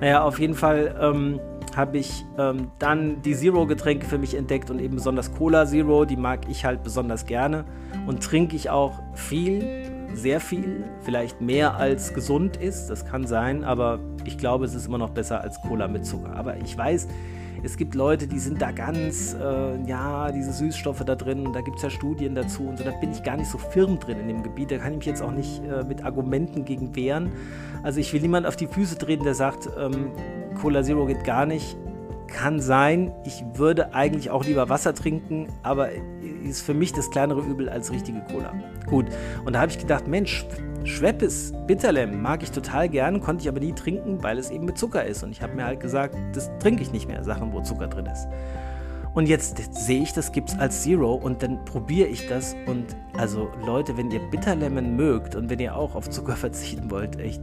Naja, 0.00 0.22
auf 0.22 0.38
jeden 0.38 0.54
Fall 0.54 0.94
ähm, 1.00 1.40
habe 1.76 1.98
ich 1.98 2.24
ähm, 2.38 2.70
dann 2.78 3.22
die 3.22 3.34
Zero-Getränke 3.34 4.06
für 4.06 4.18
mich 4.18 4.34
entdeckt 4.34 4.70
und 4.70 4.78
eben 4.78 4.94
besonders 4.94 5.34
Cola 5.34 5.66
Zero, 5.66 6.04
die 6.04 6.16
mag 6.16 6.48
ich 6.48 6.64
halt 6.64 6.82
besonders 6.82 7.26
gerne 7.26 7.64
und 8.06 8.22
trinke 8.22 8.56
ich 8.56 8.70
auch 8.70 9.00
viel 9.14 9.90
sehr 10.14 10.40
viel, 10.40 10.84
vielleicht 11.02 11.40
mehr 11.40 11.76
als 11.76 12.14
gesund 12.14 12.56
ist, 12.56 12.88
das 12.88 13.04
kann 13.04 13.26
sein, 13.26 13.64
aber 13.64 13.98
ich 14.24 14.38
glaube, 14.38 14.64
es 14.64 14.74
ist 14.74 14.86
immer 14.86 14.98
noch 14.98 15.10
besser 15.10 15.40
als 15.40 15.60
Cola 15.62 15.88
mit 15.88 16.06
Zucker. 16.06 16.34
Aber 16.36 16.56
ich 16.58 16.76
weiß, 16.76 17.08
es 17.64 17.76
gibt 17.76 17.94
Leute, 17.94 18.26
die 18.26 18.38
sind 18.38 18.60
da 18.60 18.72
ganz, 18.72 19.34
äh, 19.34 19.82
ja, 19.86 20.32
diese 20.32 20.52
Süßstoffe 20.52 21.04
da 21.04 21.14
drin 21.14 21.52
da 21.52 21.60
gibt 21.60 21.76
es 21.76 21.82
ja 21.82 21.90
Studien 21.90 22.34
dazu 22.34 22.64
und 22.64 22.78
so, 22.78 22.84
da 22.84 22.90
bin 22.90 23.12
ich 23.12 23.22
gar 23.22 23.36
nicht 23.36 23.48
so 23.48 23.58
firm 23.58 24.00
drin 24.00 24.18
in 24.18 24.28
dem 24.28 24.42
Gebiet, 24.42 24.70
da 24.70 24.78
kann 24.78 24.92
ich 24.92 24.98
mich 24.98 25.06
jetzt 25.06 25.22
auch 25.22 25.30
nicht 25.30 25.62
äh, 25.64 25.84
mit 25.84 26.04
Argumenten 26.04 26.64
gegen 26.64 26.94
wehren. 26.96 27.30
Also 27.82 28.00
ich 28.00 28.12
will 28.12 28.20
niemand 28.20 28.46
auf 28.46 28.56
die 28.56 28.66
Füße 28.66 28.98
treten, 28.98 29.24
der 29.24 29.34
sagt, 29.34 29.68
ähm, 29.78 30.10
Cola 30.60 30.82
Zero 30.82 31.06
geht 31.06 31.24
gar 31.24 31.46
nicht. 31.46 31.76
Kann 32.26 32.60
sein, 32.60 33.12
ich 33.24 33.44
würde 33.54 33.94
eigentlich 33.94 34.30
auch 34.30 34.44
lieber 34.44 34.68
Wasser 34.68 34.94
trinken, 34.94 35.48
aber 35.62 35.90
ist 36.42 36.62
für 36.62 36.74
mich 36.74 36.92
das 36.92 37.10
kleinere 37.10 37.40
Übel 37.40 37.68
als 37.68 37.90
richtige 37.90 38.20
Cola. 38.30 38.52
Gut, 38.86 39.06
und 39.44 39.54
da 39.54 39.60
habe 39.60 39.70
ich 39.70 39.78
gedacht, 39.78 40.06
Mensch, 40.06 40.46
Schweppes 40.84 41.52
Bitterlem 41.66 42.20
mag 42.20 42.42
ich 42.42 42.50
total 42.50 42.88
gern, 42.88 43.20
konnte 43.20 43.42
ich 43.42 43.48
aber 43.48 43.60
nie 43.60 43.72
trinken, 43.72 44.22
weil 44.22 44.38
es 44.38 44.50
eben 44.50 44.64
mit 44.64 44.78
Zucker 44.78 45.04
ist. 45.04 45.22
Und 45.22 45.30
ich 45.30 45.40
habe 45.40 45.54
mir 45.54 45.64
halt 45.64 45.80
gesagt, 45.80 46.16
das 46.34 46.50
trinke 46.58 46.82
ich 46.82 46.92
nicht 46.92 47.06
mehr, 47.06 47.22
Sachen, 47.22 47.52
wo 47.52 47.60
Zucker 47.60 47.86
drin 47.86 48.06
ist. 48.06 48.26
Und 49.14 49.28
jetzt 49.28 49.58
sehe 49.74 50.02
ich, 50.02 50.14
das 50.14 50.32
gibt 50.32 50.50
es 50.50 50.58
als 50.58 50.82
Zero 50.82 51.14
und 51.14 51.42
dann 51.42 51.64
probiere 51.66 52.08
ich 52.08 52.26
das. 52.28 52.56
Und 52.66 52.96
also 53.16 53.50
Leute, 53.64 53.96
wenn 53.96 54.10
ihr 54.10 54.20
Bitterlemon 54.30 54.96
mögt 54.96 55.34
und 55.34 55.50
wenn 55.50 55.58
ihr 55.58 55.76
auch 55.76 55.94
auf 55.94 56.08
Zucker 56.08 56.34
verzichten 56.36 56.90
wollt, 56.90 57.20
echt, 57.20 57.42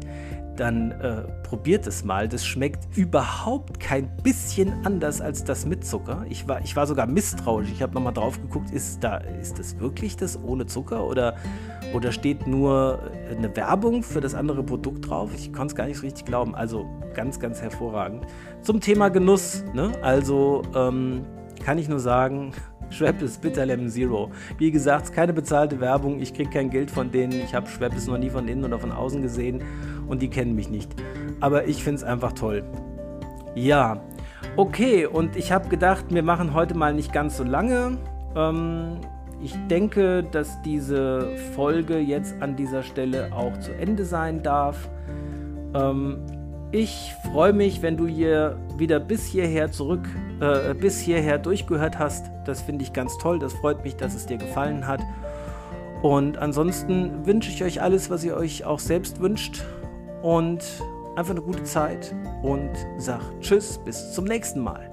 dann 0.59 0.91
äh, 0.91 1.21
probiert 1.43 1.87
es 1.87 2.03
mal. 2.03 2.27
Das 2.27 2.45
schmeckt 2.45 2.97
überhaupt 2.97 3.79
kein 3.79 4.09
bisschen 4.23 4.73
anders 4.85 5.21
als 5.21 5.43
das 5.43 5.65
mit 5.65 5.85
Zucker. 5.85 6.25
Ich 6.29 6.47
war, 6.47 6.61
ich 6.61 6.75
war 6.75 6.85
sogar 6.85 7.07
misstrauisch. 7.07 7.69
Ich 7.71 7.81
habe 7.81 7.93
nochmal 7.93 8.13
drauf 8.13 8.41
geguckt, 8.41 8.71
ist, 8.71 9.03
da, 9.03 9.17
ist 9.17 9.57
das 9.57 9.79
wirklich 9.79 10.17
das 10.17 10.41
ohne 10.43 10.65
Zucker 10.65 11.05
oder, 11.05 11.35
oder 11.93 12.11
steht 12.11 12.45
nur 12.45 12.99
eine 13.29 13.55
Werbung 13.55 14.03
für 14.03 14.21
das 14.21 14.35
andere 14.35 14.63
Produkt 14.63 15.09
drauf? 15.09 15.31
Ich 15.35 15.53
konnte 15.53 15.71
es 15.71 15.75
gar 15.75 15.85
nicht 15.85 15.97
so 15.97 16.03
richtig 16.03 16.25
glauben. 16.25 16.55
Also 16.55 16.85
ganz, 17.13 17.39
ganz 17.39 17.61
hervorragend. 17.61 18.25
Zum 18.61 18.81
Thema 18.81 19.09
Genuss. 19.09 19.63
Ne? 19.73 19.91
Also 20.01 20.63
ähm, 20.75 21.25
kann 21.63 21.77
ich 21.77 21.87
nur 21.87 21.99
sagen, 21.99 22.51
Schweppes 22.89 23.37
Bitter 23.37 23.65
Lemon 23.65 23.89
Zero. 23.89 24.31
Wie 24.57 24.71
gesagt, 24.71 25.13
keine 25.13 25.31
bezahlte 25.31 25.79
Werbung. 25.79 26.19
Ich 26.19 26.33
kriege 26.33 26.49
kein 26.49 26.69
Geld 26.69 26.89
von 26.89 27.11
denen. 27.11 27.33
Ich 27.33 27.53
habe 27.53 27.67
Schweppes 27.67 28.07
noch 28.07 28.17
nie 28.17 28.29
von 28.29 28.47
innen 28.47 28.65
oder 28.65 28.79
von 28.79 28.91
außen 28.91 29.21
gesehen 29.21 29.61
und 30.09 30.21
die 30.21 30.29
kennen 30.29 30.55
mich 30.55 30.69
nicht. 30.69 30.91
Aber 31.39 31.67
ich 31.67 31.83
finde 31.83 31.99
es 31.99 32.03
einfach 32.03 32.33
toll. 32.33 32.63
Ja, 33.55 34.01
okay. 34.57 35.05
Und 35.05 35.35
ich 35.35 35.51
habe 35.51 35.69
gedacht, 35.69 36.05
wir 36.09 36.23
machen 36.23 36.53
heute 36.53 36.75
mal 36.75 36.93
nicht 36.93 37.13
ganz 37.13 37.37
so 37.37 37.43
lange. 37.43 37.97
Ähm, 38.35 38.97
ich 39.41 39.55
denke, 39.69 40.23
dass 40.23 40.61
diese 40.63 41.37
Folge 41.55 41.99
jetzt 41.99 42.41
an 42.41 42.55
dieser 42.55 42.83
Stelle 42.83 43.31
auch 43.33 43.57
zu 43.59 43.73
Ende 43.73 44.03
sein 44.03 44.43
darf. 44.43 44.89
Ähm, 45.73 46.17
ich 46.71 47.13
freue 47.31 47.53
mich, 47.53 47.81
wenn 47.81 47.97
du 47.97 48.05
hier 48.05 48.59
wieder 48.77 48.99
bis 48.99 49.25
hierher 49.25 49.71
zurück, 49.71 50.07
äh, 50.39 50.73
bis 50.73 50.99
hierher 50.99 51.39
durchgehört 51.39 51.97
hast. 51.97 52.29
Das 52.45 52.61
finde 52.61 52.83
ich 52.83 52.93
ganz 52.93 53.17
toll. 53.17 53.39
Das 53.39 53.53
freut 53.53 53.83
mich, 53.83 53.95
dass 53.95 54.13
es 54.13 54.25
dir 54.25 54.37
gefallen 54.37 54.85
hat. 54.85 55.01
Und 56.01 56.37
ansonsten 56.37 57.25
wünsche 57.25 57.49
ich 57.49 57.63
euch 57.63 57.81
alles, 57.81 58.09
was 58.09 58.23
ihr 58.23 58.35
euch 58.37 58.65
auch 58.65 58.79
selbst 58.79 59.19
wünscht. 59.19 59.63
Und 60.21 60.63
einfach 61.15 61.31
eine 61.31 61.41
gute 61.41 61.63
Zeit. 61.63 62.15
Und 62.41 62.71
sag 62.97 63.21
Tschüss, 63.41 63.77
bis 63.77 64.13
zum 64.13 64.25
nächsten 64.25 64.59
Mal. 64.59 64.88